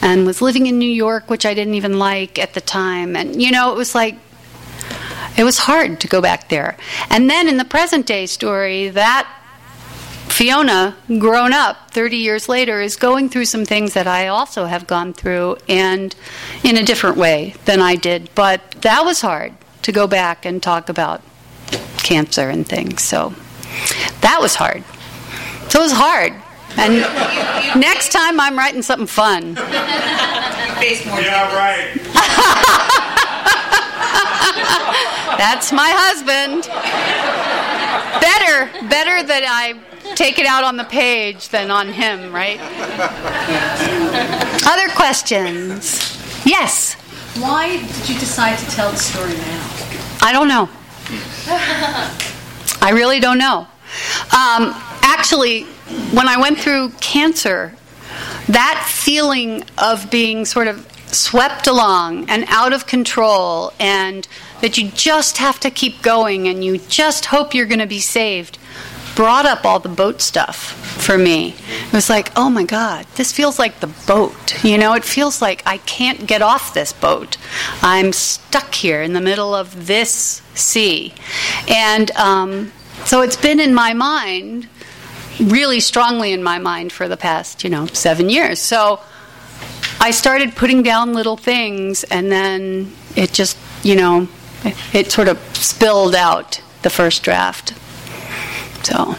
and 0.02 0.26
was 0.26 0.42
living 0.42 0.66
in 0.66 0.78
New 0.78 0.90
York, 0.90 1.30
which 1.30 1.46
I 1.46 1.54
didn't 1.54 1.74
even 1.74 1.98
like 1.98 2.38
at 2.38 2.54
the 2.54 2.60
time. 2.60 3.16
And 3.16 3.40
you 3.40 3.50
know, 3.50 3.72
it 3.72 3.76
was 3.76 3.94
like 3.94 4.16
it 5.36 5.44
was 5.44 5.58
hard 5.58 6.00
to 6.00 6.08
go 6.08 6.20
back 6.20 6.48
there. 6.48 6.76
And 7.10 7.28
then 7.28 7.48
in 7.48 7.56
the 7.56 7.64
present 7.64 8.06
day 8.06 8.26
story, 8.26 8.88
that 8.90 9.28
Fiona, 10.34 10.96
grown 11.20 11.52
up 11.52 11.92
30 11.92 12.16
years 12.16 12.48
later, 12.48 12.80
is 12.80 12.96
going 12.96 13.28
through 13.28 13.44
some 13.44 13.64
things 13.64 13.94
that 13.94 14.08
I 14.08 14.26
also 14.26 14.64
have 14.64 14.84
gone 14.84 15.12
through 15.12 15.58
and 15.68 16.12
in 16.64 16.76
a 16.76 16.82
different 16.82 17.16
way 17.16 17.54
than 17.66 17.80
I 17.80 17.94
did. 17.94 18.28
But 18.34 18.68
that 18.82 19.04
was 19.04 19.20
hard 19.20 19.52
to 19.82 19.92
go 19.92 20.08
back 20.08 20.44
and 20.44 20.60
talk 20.60 20.88
about 20.88 21.22
cancer 21.98 22.48
and 22.50 22.66
things. 22.66 23.04
So 23.04 23.32
that 24.22 24.38
was 24.40 24.56
hard. 24.56 24.82
So 25.68 25.78
it 25.78 25.82
was 25.84 25.92
hard. 25.94 26.32
And 26.76 26.94
next 27.80 28.10
time 28.10 28.40
I'm 28.40 28.58
writing 28.58 28.82
something 28.82 29.06
fun. 29.06 29.54
Face 29.54 31.06
more 31.06 31.20
Yeah, 31.20 31.54
right. 31.54 31.94
That's 35.38 35.70
my 35.72 35.90
husband. 35.94 36.66
Better, 38.20 38.43
better 38.88 39.22
that 39.22 39.44
I 39.46 39.74
take 40.14 40.38
it 40.38 40.46
out 40.46 40.64
on 40.64 40.76
the 40.76 40.84
page 40.84 41.48
than 41.48 41.70
on 41.70 41.88
him, 41.88 42.32
right? 42.32 42.58
Other 44.66 44.88
questions? 44.94 46.20
Yes. 46.46 46.94
Why 47.40 47.76
did 47.76 48.08
you 48.08 48.18
decide 48.18 48.58
to 48.58 48.66
tell 48.66 48.90
the 48.90 48.96
story 48.96 49.34
now? 49.34 49.70
I 50.22 50.32
don't 50.32 50.48
know. 50.48 50.68
I 52.80 52.90
really 52.92 53.20
don't 53.20 53.38
know. 53.38 53.66
Um, 54.32 54.72
actually, 55.02 55.64
when 56.12 56.28
I 56.28 56.38
went 56.40 56.58
through 56.58 56.90
cancer, 57.00 57.74
that 58.48 58.86
feeling 58.88 59.64
of 59.78 60.10
being 60.10 60.44
sort 60.44 60.68
of 60.68 60.86
swept 61.06 61.66
along 61.66 62.28
and 62.28 62.44
out 62.48 62.72
of 62.72 62.86
control, 62.86 63.72
and 63.78 64.26
that 64.64 64.78
you 64.78 64.88
just 64.92 65.36
have 65.36 65.60
to 65.60 65.70
keep 65.70 66.00
going 66.00 66.48
and 66.48 66.64
you 66.64 66.78
just 66.78 67.26
hope 67.26 67.52
you're 67.52 67.66
going 67.66 67.80
to 67.80 67.86
be 67.86 67.98
saved, 67.98 68.56
brought 69.14 69.44
up 69.44 69.62
all 69.66 69.78
the 69.78 69.90
boat 69.90 70.22
stuff 70.22 70.56
for 71.02 71.18
me. 71.18 71.54
It 71.88 71.92
was 71.92 72.08
like, 72.08 72.32
oh 72.34 72.48
my 72.48 72.64
God, 72.64 73.04
this 73.16 73.30
feels 73.30 73.58
like 73.58 73.80
the 73.80 73.92
boat. 74.06 74.64
You 74.64 74.78
know, 74.78 74.94
it 74.94 75.04
feels 75.04 75.42
like 75.42 75.62
I 75.66 75.76
can't 75.76 76.26
get 76.26 76.40
off 76.40 76.72
this 76.72 76.94
boat. 76.94 77.36
I'm 77.82 78.14
stuck 78.14 78.74
here 78.74 79.02
in 79.02 79.12
the 79.12 79.20
middle 79.20 79.54
of 79.54 79.86
this 79.86 80.40
sea. 80.54 81.12
And 81.68 82.10
um, 82.12 82.72
so 83.04 83.20
it's 83.20 83.36
been 83.36 83.60
in 83.60 83.74
my 83.74 83.92
mind, 83.92 84.66
really 85.38 85.80
strongly 85.80 86.32
in 86.32 86.42
my 86.42 86.58
mind 86.58 86.90
for 86.90 87.06
the 87.06 87.18
past, 87.18 87.64
you 87.64 87.68
know, 87.68 87.84
seven 87.88 88.30
years. 88.30 88.60
So 88.60 88.98
I 90.00 90.10
started 90.10 90.56
putting 90.56 90.82
down 90.82 91.12
little 91.12 91.36
things, 91.36 92.02
and 92.04 92.32
then 92.32 92.92
it 93.14 93.30
just, 93.34 93.58
you 93.82 93.96
know, 93.96 94.26
it 94.92 95.10
sort 95.12 95.28
of 95.28 95.38
spilled 95.56 96.14
out 96.14 96.60
the 96.82 96.90
first 96.90 97.22
draft. 97.22 97.74
So, 98.84 99.16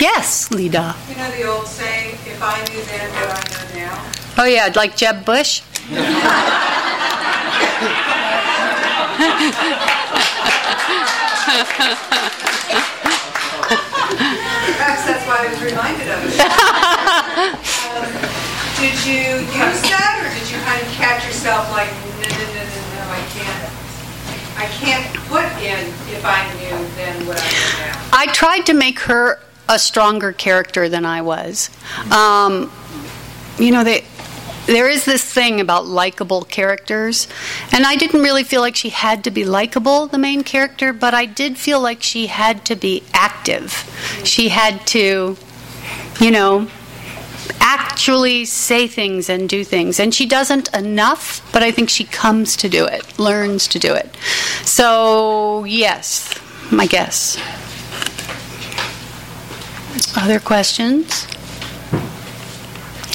yes, 0.00 0.50
Lida. 0.50 0.94
You 1.08 1.16
know 1.16 1.30
the 1.30 1.44
old 1.48 1.66
saying, 1.66 2.14
if 2.26 2.40
I 2.42 2.58
knew 2.70 2.82
then 2.84 3.10
what 3.12 3.30
I 3.30 3.42
know 3.50 3.86
now? 3.86 4.12
Oh, 4.38 4.44
yeah, 4.44 4.72
like 4.74 4.96
Jeb 4.96 5.24
Bush? 5.24 5.62
Perhaps 13.72 15.06
that's 15.06 15.24
why 15.26 15.46
I 15.46 15.48
was 15.48 15.60
reminded 15.62 16.08
of 16.10 16.20
it. 16.26 16.36
Um, 17.92 18.08
Did 18.80 18.96
you 19.04 19.44
use 19.52 19.80
that, 19.92 20.16
or 20.24 20.28
did 20.32 20.48
you 20.48 20.56
kind 20.64 20.80
of 20.80 20.88
catch 20.96 21.26
yourself 21.26 21.68
like, 21.72 21.90
no, 21.92 22.24
no, 22.24 22.44
no, 22.56 22.62
no, 22.64 22.80
no, 22.96 23.02
I 23.12 23.20
can't, 23.36 23.68
I 24.62 24.66
can't 24.66 25.16
put 25.26 25.44
in 25.60 25.88
if 26.14 26.24
I 26.24 26.46
knew 26.54 26.88
then 26.94 27.26
what 27.26 27.36
I 27.36 27.48
know 27.50 27.84
now? 27.84 28.08
I 28.12 28.32
tried 28.32 28.66
to 28.66 28.74
make 28.74 29.00
her 29.00 29.40
a 29.68 29.76
stronger 29.76 30.30
character 30.32 30.88
than 30.88 31.04
I 31.04 31.20
was. 31.20 31.68
Um, 32.12 32.70
you 33.58 33.72
know, 33.72 33.82
they, 33.82 34.04
there 34.66 34.88
is 34.88 35.04
this 35.04 35.24
thing 35.24 35.60
about 35.60 35.86
likable 35.86 36.42
characters, 36.42 37.26
and 37.72 37.84
I 37.84 37.96
didn't 37.96 38.22
really 38.22 38.44
feel 38.44 38.60
like 38.60 38.76
she 38.76 38.90
had 38.90 39.24
to 39.24 39.32
be 39.32 39.44
likable, 39.44 40.06
the 40.06 40.18
main 40.18 40.44
character, 40.44 40.92
but 40.92 41.12
I 41.12 41.26
did 41.26 41.58
feel 41.58 41.80
like 41.80 42.00
she 42.00 42.28
had 42.28 42.64
to 42.66 42.76
be 42.76 43.02
active. 43.12 43.72
She 44.22 44.50
had 44.50 44.86
to, 44.88 45.36
you 46.20 46.30
know, 46.30 46.68
actually 47.62 48.44
say 48.44 48.86
things 48.88 49.30
and 49.30 49.48
do 49.48 49.64
things. 49.64 50.00
And 50.00 50.12
she 50.12 50.26
doesn't 50.26 50.74
enough, 50.74 51.48
but 51.52 51.62
I 51.62 51.70
think 51.70 51.88
she 51.88 52.04
comes 52.04 52.56
to 52.58 52.68
do 52.68 52.84
it, 52.84 53.18
learns 53.18 53.68
to 53.68 53.78
do 53.78 53.94
it. 53.94 54.14
So, 54.64 55.64
yes, 55.64 56.38
my 56.70 56.86
guess. 56.86 57.38
Other 60.16 60.40
questions? 60.40 61.26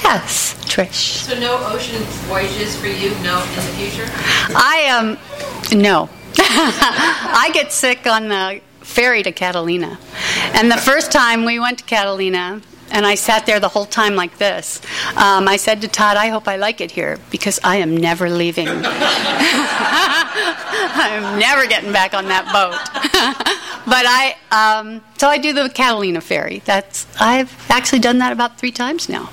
Yes, 0.04 0.56
Trish. 0.66 1.26
So 1.28 1.38
no 1.40 1.58
ocean 1.68 2.02
voyages 2.28 2.80
for 2.80 2.88
you? 2.88 3.10
No, 3.24 3.44
in 3.44 3.56
the 3.56 3.62
future? 3.76 4.06
I 4.56 4.84
am, 4.88 5.18
um, 5.74 5.80
no. 5.80 6.10
I 6.40 7.50
get 7.54 7.74
sick 7.74 8.08
on 8.08 8.30
the 8.30 8.62
ferry 8.82 9.22
to 9.24 9.32
Catalina. 9.32 10.00
And 10.54 10.72
the 10.72 10.78
first 10.78 11.12
time 11.12 11.44
we 11.44 11.60
went 11.60 11.80
to 11.80 11.84
Catalina, 11.84 12.62
and 12.92 13.06
I 13.06 13.16
sat 13.16 13.46
there 13.46 13.60
the 13.60 13.68
whole 13.68 13.86
time 13.86 14.16
like 14.16 14.38
this. 14.38 14.82
Um, 15.16 15.48
I 15.48 15.58
said 15.58 15.82
to 15.82 15.88
Todd, 15.88 16.18
I 16.18 16.30
hope 16.30 16.48
I 16.48 16.56
like 16.56 16.82
it 16.82 16.92
here 16.92 17.18
because 17.32 17.60
I 17.64 17.78
am 17.78 17.96
never 17.96 18.30
leaving. 18.30 18.68
I'm 21.00 21.40
never 21.40 21.68
getting 21.68 21.92
back 21.92 22.14
on 22.14 22.26
that 22.26 22.46
boat. 22.46 22.74
but 23.86 24.06
I, 24.08 24.36
um, 24.52 25.02
so 25.18 25.28
I 25.28 25.38
do 25.38 25.54
the 25.54 25.70
Catalina 25.70 26.22
ferry. 26.22 26.62
That's 26.66 27.08
I've 27.20 27.54
actually 27.70 28.00
done 28.00 28.20
that 28.20 28.32
about 28.32 28.58
three 28.58 28.72
times 28.72 29.10
now. 29.10 29.30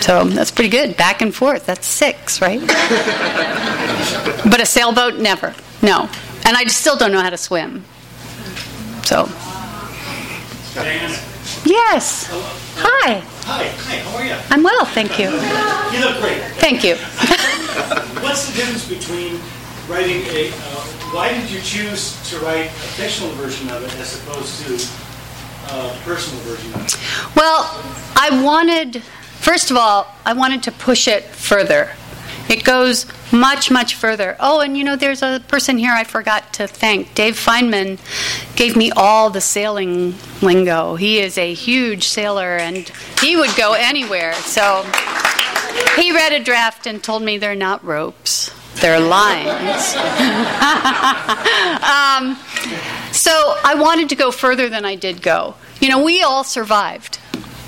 So 0.00 0.24
that's 0.24 0.50
pretty 0.50 0.70
good. 0.70 0.96
Back 0.96 1.22
and 1.22 1.34
forth. 1.34 1.66
That's 1.66 1.86
six, 1.86 2.40
right? 2.40 2.60
but 4.50 4.60
a 4.60 4.66
sailboat, 4.66 5.18
never. 5.18 5.54
No. 5.80 6.08
And 6.44 6.56
I 6.56 6.64
still 6.66 6.96
don't 6.96 7.12
know 7.12 7.20
how 7.20 7.30
to 7.30 7.36
swim. 7.36 7.84
So. 9.04 9.28
Yes. 11.64 12.28
Hi. 12.76 13.22
Hi, 13.44 13.64
hi, 13.68 13.96
how 13.98 14.16
are 14.16 14.24
you? 14.24 14.36
I'm 14.50 14.62
well, 14.62 14.84
thank 14.84 15.18
you. 15.18 15.26
You 15.26 16.04
look 16.04 16.20
great. 16.20 16.42
Thank 16.58 16.84
you. 16.84 16.94
What's 18.22 18.48
the 18.48 18.54
difference 18.56 18.88
between 18.88 19.40
writing 19.88 20.22
a, 20.28 20.48
uh, 20.48 20.80
why 21.12 21.32
did 21.32 21.50
you 21.50 21.60
choose 21.60 22.16
to 22.30 22.38
write 22.38 22.66
a 22.66 22.70
fictional 22.70 23.32
version 23.32 23.68
of 23.70 23.82
it 23.82 23.94
as 23.96 24.20
opposed 24.22 24.64
to 24.66 24.74
a 25.74 25.98
personal 26.04 26.40
version 26.44 26.72
of 26.74 26.86
it? 26.86 26.96
Well, 27.36 27.68
I 28.16 28.42
wanted, 28.42 29.02
first 29.02 29.70
of 29.70 29.76
all, 29.76 30.06
I 30.24 30.32
wanted 30.32 30.62
to 30.64 30.72
push 30.72 31.08
it 31.08 31.24
further. 31.24 31.90
It 32.48 32.64
goes 32.64 33.06
much, 33.32 33.70
much 33.70 33.94
further. 33.94 34.36
Oh, 34.38 34.60
and 34.60 34.76
you 34.76 34.84
know, 34.84 34.96
there's 34.96 35.22
a 35.22 35.42
person 35.48 35.78
here 35.78 35.92
I 35.92 36.04
forgot 36.04 36.52
to 36.54 36.66
thank. 36.66 37.14
Dave 37.14 37.34
Feynman 37.34 37.98
gave 38.56 38.76
me 38.76 38.90
all 38.90 39.30
the 39.30 39.40
sailing 39.40 40.14
lingo. 40.40 40.96
He 40.96 41.18
is 41.18 41.38
a 41.38 41.54
huge 41.54 42.08
sailor 42.08 42.56
and 42.56 42.90
he 43.20 43.36
would 43.36 43.54
go 43.56 43.72
anywhere. 43.72 44.34
So 44.34 44.84
he 45.96 46.12
read 46.12 46.32
a 46.32 46.40
draft 46.42 46.86
and 46.86 47.02
told 47.02 47.22
me 47.22 47.38
they're 47.38 47.54
not 47.54 47.84
ropes, 47.84 48.50
they're 48.80 49.00
lines. 49.00 49.94
um, 51.82 52.36
so 53.12 53.56
I 53.64 53.74
wanted 53.78 54.08
to 54.10 54.16
go 54.16 54.30
further 54.30 54.68
than 54.68 54.84
I 54.84 54.96
did 54.96 55.22
go. 55.22 55.54
You 55.80 55.88
know, 55.88 56.02
we 56.04 56.22
all 56.22 56.44
survived 56.44 57.18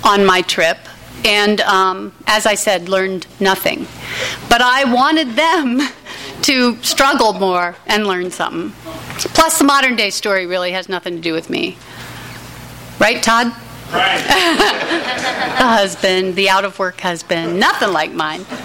on 0.03 0.25
my 0.25 0.41
trip 0.41 0.77
and 1.25 1.59
um, 1.61 2.13
as 2.27 2.45
I 2.45 2.55
said, 2.55 2.87
learned 2.87 3.25
nothing. 3.39 3.87
But 4.49 4.61
I 4.61 4.91
wanted 4.91 5.35
them 5.35 5.81
to 6.43 6.77
struggle 6.83 7.33
more 7.33 7.75
and 7.87 8.05
learn 8.05 8.31
something. 8.31 8.71
Plus, 9.33 9.57
the 9.57 9.63
modern 9.63 9.95
day 9.95 10.11
story 10.11 10.45
really 10.45 10.71
has 10.71 10.87
nothing 10.87 11.15
to 11.15 11.21
do 11.21 11.33
with 11.33 11.49
me. 11.49 11.77
Right, 12.99 13.21
Todd? 13.21 13.47
Right. 13.91 14.23
the 15.57 15.65
husband, 15.65 16.35
the 16.35 16.49
out 16.49 16.65
of 16.65 16.77
work 16.79 17.01
husband, 17.01 17.59
nothing 17.59 17.91
like 17.91 18.11
mine. 18.11 18.45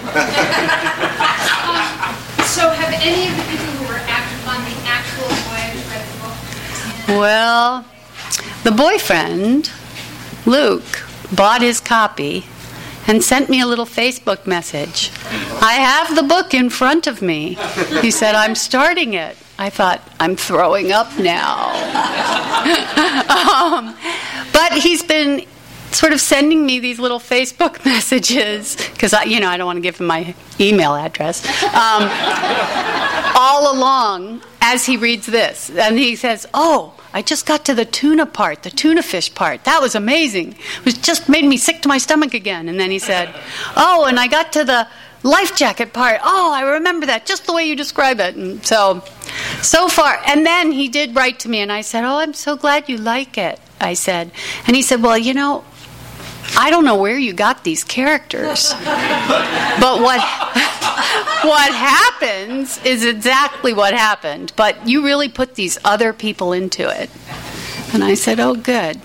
So 2.51 2.69
have 2.69 2.91
any 3.01 3.29
of 3.29 3.37
the 3.37 3.43
people 3.43 3.65
who 3.65 3.87
were 3.87 4.01
active 4.09 4.45
on 4.45 4.61
the 4.65 4.75
actual 4.83 5.29
voyage 5.47 5.79
read 5.87 6.05
the 6.05 6.17
book? 6.19 6.35
Well, 7.17 7.85
the 8.65 8.71
boyfriend, 8.71 9.71
Luke, 10.45 11.07
bought 11.33 11.61
his 11.61 11.79
copy 11.79 12.45
and 13.11 13.21
sent 13.21 13.49
me 13.49 13.59
a 13.59 13.67
little 13.67 13.85
Facebook 13.85 14.47
message. 14.47 15.11
I 15.61 15.73
have 15.73 16.15
the 16.15 16.23
book 16.23 16.53
in 16.53 16.69
front 16.69 17.07
of 17.07 17.21
me. 17.21 17.55
He 17.99 18.09
said, 18.09 18.35
I'm 18.35 18.55
starting 18.55 19.15
it. 19.15 19.35
I 19.59 19.69
thought, 19.69 20.01
I'm 20.17 20.37
throwing 20.37 20.93
up 20.93 21.19
now. 21.19 21.71
um, 23.75 23.97
but 24.53 24.71
he's 24.71 25.03
been 25.03 25.45
sort 25.91 26.13
of 26.13 26.21
sending 26.21 26.65
me 26.65 26.79
these 26.79 26.99
little 26.99 27.19
Facebook 27.19 27.83
messages 27.85 28.75
because 28.75 29.13
I, 29.13 29.23
you 29.23 29.39
know, 29.39 29.49
I 29.49 29.57
don't 29.57 29.65
want 29.65 29.77
to 29.77 29.81
give 29.81 29.97
him 29.97 30.07
my 30.07 30.33
email 30.59 30.95
address. 30.95 31.45
Um, 31.73 32.09
all 33.35 33.73
along 33.75 34.41
as 34.61 34.85
he 34.85 34.97
reads 34.97 35.25
this, 35.25 35.69
and 35.69 35.97
he 35.97 36.15
says, 36.15 36.47
"Oh, 36.53 36.93
I 37.13 37.21
just 37.21 37.45
got 37.45 37.65
to 37.65 37.73
the 37.73 37.85
tuna 37.85 38.25
part, 38.25 38.63
the 38.63 38.69
tuna 38.69 39.03
fish 39.03 39.33
part. 39.33 39.63
That 39.63 39.81
was 39.81 39.95
amazing. 39.95 40.53
It 40.53 40.85
was 40.85 40.97
just 40.97 41.27
made 41.27 41.45
me 41.45 41.57
sick 41.57 41.81
to 41.81 41.87
my 41.87 41.97
stomach 41.97 42.33
again." 42.33 42.69
And 42.69 42.79
then 42.79 42.91
he 42.91 42.99
said, 42.99 43.33
"Oh, 43.75 44.05
and 44.05 44.19
I 44.19 44.27
got 44.27 44.53
to 44.53 44.63
the." 44.63 44.87
Life 45.23 45.55
jacket 45.55 45.93
part. 45.93 46.19
Oh, 46.23 46.51
I 46.51 46.63
remember 46.63 47.05
that 47.05 47.27
just 47.27 47.45
the 47.45 47.53
way 47.53 47.65
you 47.65 47.75
describe 47.75 48.19
it. 48.19 48.35
And 48.35 48.65
so, 48.65 49.03
so 49.61 49.87
far. 49.87 50.19
And 50.25 50.43
then 50.47 50.71
he 50.71 50.87
did 50.87 51.15
write 51.15 51.37
to 51.41 51.47
me, 51.47 51.59
and 51.59 51.71
I 51.71 51.81
said, 51.81 52.03
Oh, 52.03 52.17
I'm 52.17 52.33
so 52.33 52.55
glad 52.55 52.89
you 52.89 52.97
like 52.97 53.37
it. 53.37 53.59
I 53.79 53.93
said. 53.93 54.31
And 54.65 54.75
he 54.75 54.81
said, 54.81 55.03
Well, 55.03 55.19
you 55.19 55.35
know, 55.35 55.63
I 56.57 56.69
don't 56.69 56.85
know 56.85 56.97
where 56.97 57.17
you 57.17 57.33
got 57.33 57.63
these 57.63 57.83
characters. 57.83 58.73
but 58.73 60.01
what 60.01 60.19
what 61.43 61.73
happens 61.73 62.79
is 62.85 63.03
exactly 63.05 63.73
what 63.73 63.93
happened, 63.93 64.53
but 64.55 64.87
you 64.87 65.03
really 65.03 65.29
put 65.29 65.55
these 65.55 65.77
other 65.83 66.13
people 66.13 66.53
into 66.53 66.87
it. 66.89 67.09
And 67.93 68.03
I 68.03 68.13
said, 68.15 68.39
"Oh, 68.39 68.55
good." 68.55 68.99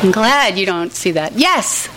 I'm 0.00 0.12
glad 0.12 0.56
you 0.58 0.64
don't 0.66 0.92
see 0.92 1.10
that. 1.12 1.32
Yes. 1.34 1.88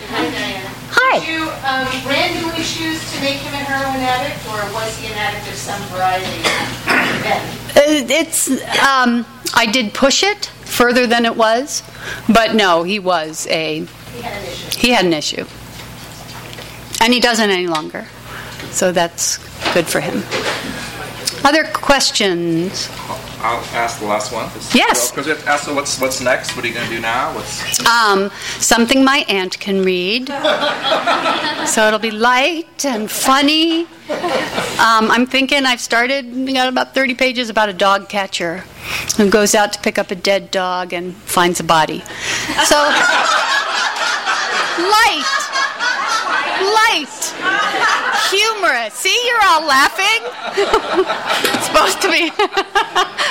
Hi, 0.94 1.18
Did 1.20 1.28
you 1.28 1.42
um, 1.64 1.86
randomly 2.08 2.64
choose 2.64 3.00
to 3.14 3.20
make 3.20 3.36
him 3.36 3.54
a 3.54 3.58
heroin 3.58 4.00
addict, 4.02 4.44
or 4.48 4.58
was 4.74 4.96
he 4.98 5.06
an 5.06 5.18
addict 5.18 5.46
of 5.48 5.54
some 5.54 5.80
variety? 5.84 6.42
Uh, 7.76 8.04
It's 8.10 8.48
um, 8.82 9.24
I 9.54 9.66
did 9.70 9.94
push 9.94 10.22
it 10.24 10.50
further 10.72 11.06
than 11.06 11.24
it 11.24 11.36
was. 11.36 11.82
But 12.28 12.54
no, 12.54 12.82
he 12.82 12.98
was 12.98 13.46
a 13.48 13.86
He 14.16 14.22
had 14.22 14.34
an 14.42 14.48
issue. 14.48 14.78
he 14.80 14.90
had 14.90 15.04
an 15.04 15.12
issue, 15.12 15.44
and 17.00 17.12
he 17.12 17.20
doesn't 17.20 17.50
any 17.50 17.66
longer. 17.66 18.06
So 18.70 18.90
that's 18.92 19.38
good 19.74 19.86
for 19.86 20.00
him. 20.00 20.22
Other 21.44 21.64
questions? 21.64 22.88
I'll 23.42 23.64
ask 23.74 23.98
the 23.98 24.06
last 24.06 24.32
one. 24.32 24.48
Yes. 24.74 25.10
Because 25.10 25.26
we 25.26 25.32
have 25.32 25.42
to 25.42 25.48
ask 25.48 25.66
her 25.66 25.74
what's, 25.74 26.00
what's 26.00 26.20
next. 26.20 26.54
What 26.56 26.64
are 26.64 26.68
you 26.68 26.74
going 26.74 26.88
to 26.88 26.94
do 26.94 27.00
now? 27.00 27.34
What's 27.34 27.84
Um, 27.86 28.30
something 28.58 29.04
my 29.04 29.24
aunt 29.28 29.58
can 29.58 29.82
read. 29.82 30.28
so 31.66 31.86
it'll 31.88 31.98
be 31.98 32.10
light 32.12 32.84
and 32.84 33.10
funny. 33.10 33.86
Um, 34.78 35.10
I'm 35.10 35.26
thinking 35.26 35.64
I've 35.66 35.80
started, 35.80 36.46
got 36.54 36.68
about 36.68 36.94
30 36.94 37.14
pages 37.14 37.50
about 37.50 37.68
a 37.68 37.72
dog 37.72 38.08
catcher 38.08 38.64
who 39.16 39.28
goes 39.30 39.54
out 39.54 39.72
to 39.72 39.80
pick 39.80 39.98
up 39.98 40.10
a 40.10 40.14
dead 40.14 40.50
dog 40.50 40.92
and 40.92 41.14
finds 41.14 41.58
a 41.60 41.64
body. 41.64 42.00
So, 42.64 42.76
light. 44.78 45.26
Light. 46.62 48.01
Humorous. 48.32 48.94
See, 48.94 49.14
you're 49.26 49.44
all 49.44 49.66
laughing. 49.66 50.22
it's 51.54 51.66
supposed 51.66 52.00
to 52.00 52.10
be 52.10 52.30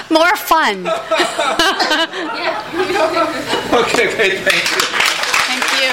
more 0.13 0.35
fun. 0.35 0.85
Okay, 3.71 4.13
great. 4.15 4.37
Thank 4.39 4.65
you. 4.75 4.81
Thank 5.47 5.65
you. 5.81 5.91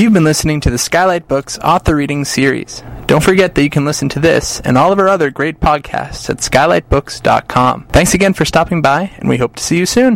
You've 0.00 0.12
been 0.12 0.24
listening 0.24 0.60
to 0.62 0.70
the 0.70 0.78
Skylight 0.78 1.28
Books 1.28 1.58
author 1.58 1.94
reading 1.94 2.24
series. 2.24 2.82
Don't 3.06 3.22
forget 3.22 3.54
that 3.54 3.62
you 3.62 3.70
can 3.70 3.84
listen 3.84 4.08
to 4.10 4.20
this 4.20 4.60
and 4.60 4.76
all 4.76 4.92
of 4.92 4.98
our 4.98 5.08
other 5.08 5.30
great 5.30 5.60
podcasts 5.60 6.28
at 6.30 6.38
skylightbooks.com. 6.38 7.86
Thanks 7.92 8.14
again 8.14 8.34
for 8.34 8.44
stopping 8.44 8.82
by, 8.82 9.12
and 9.18 9.28
we 9.28 9.36
hope 9.36 9.54
to 9.56 9.62
see 9.62 9.78
you 9.78 9.86
soon. 9.86 10.12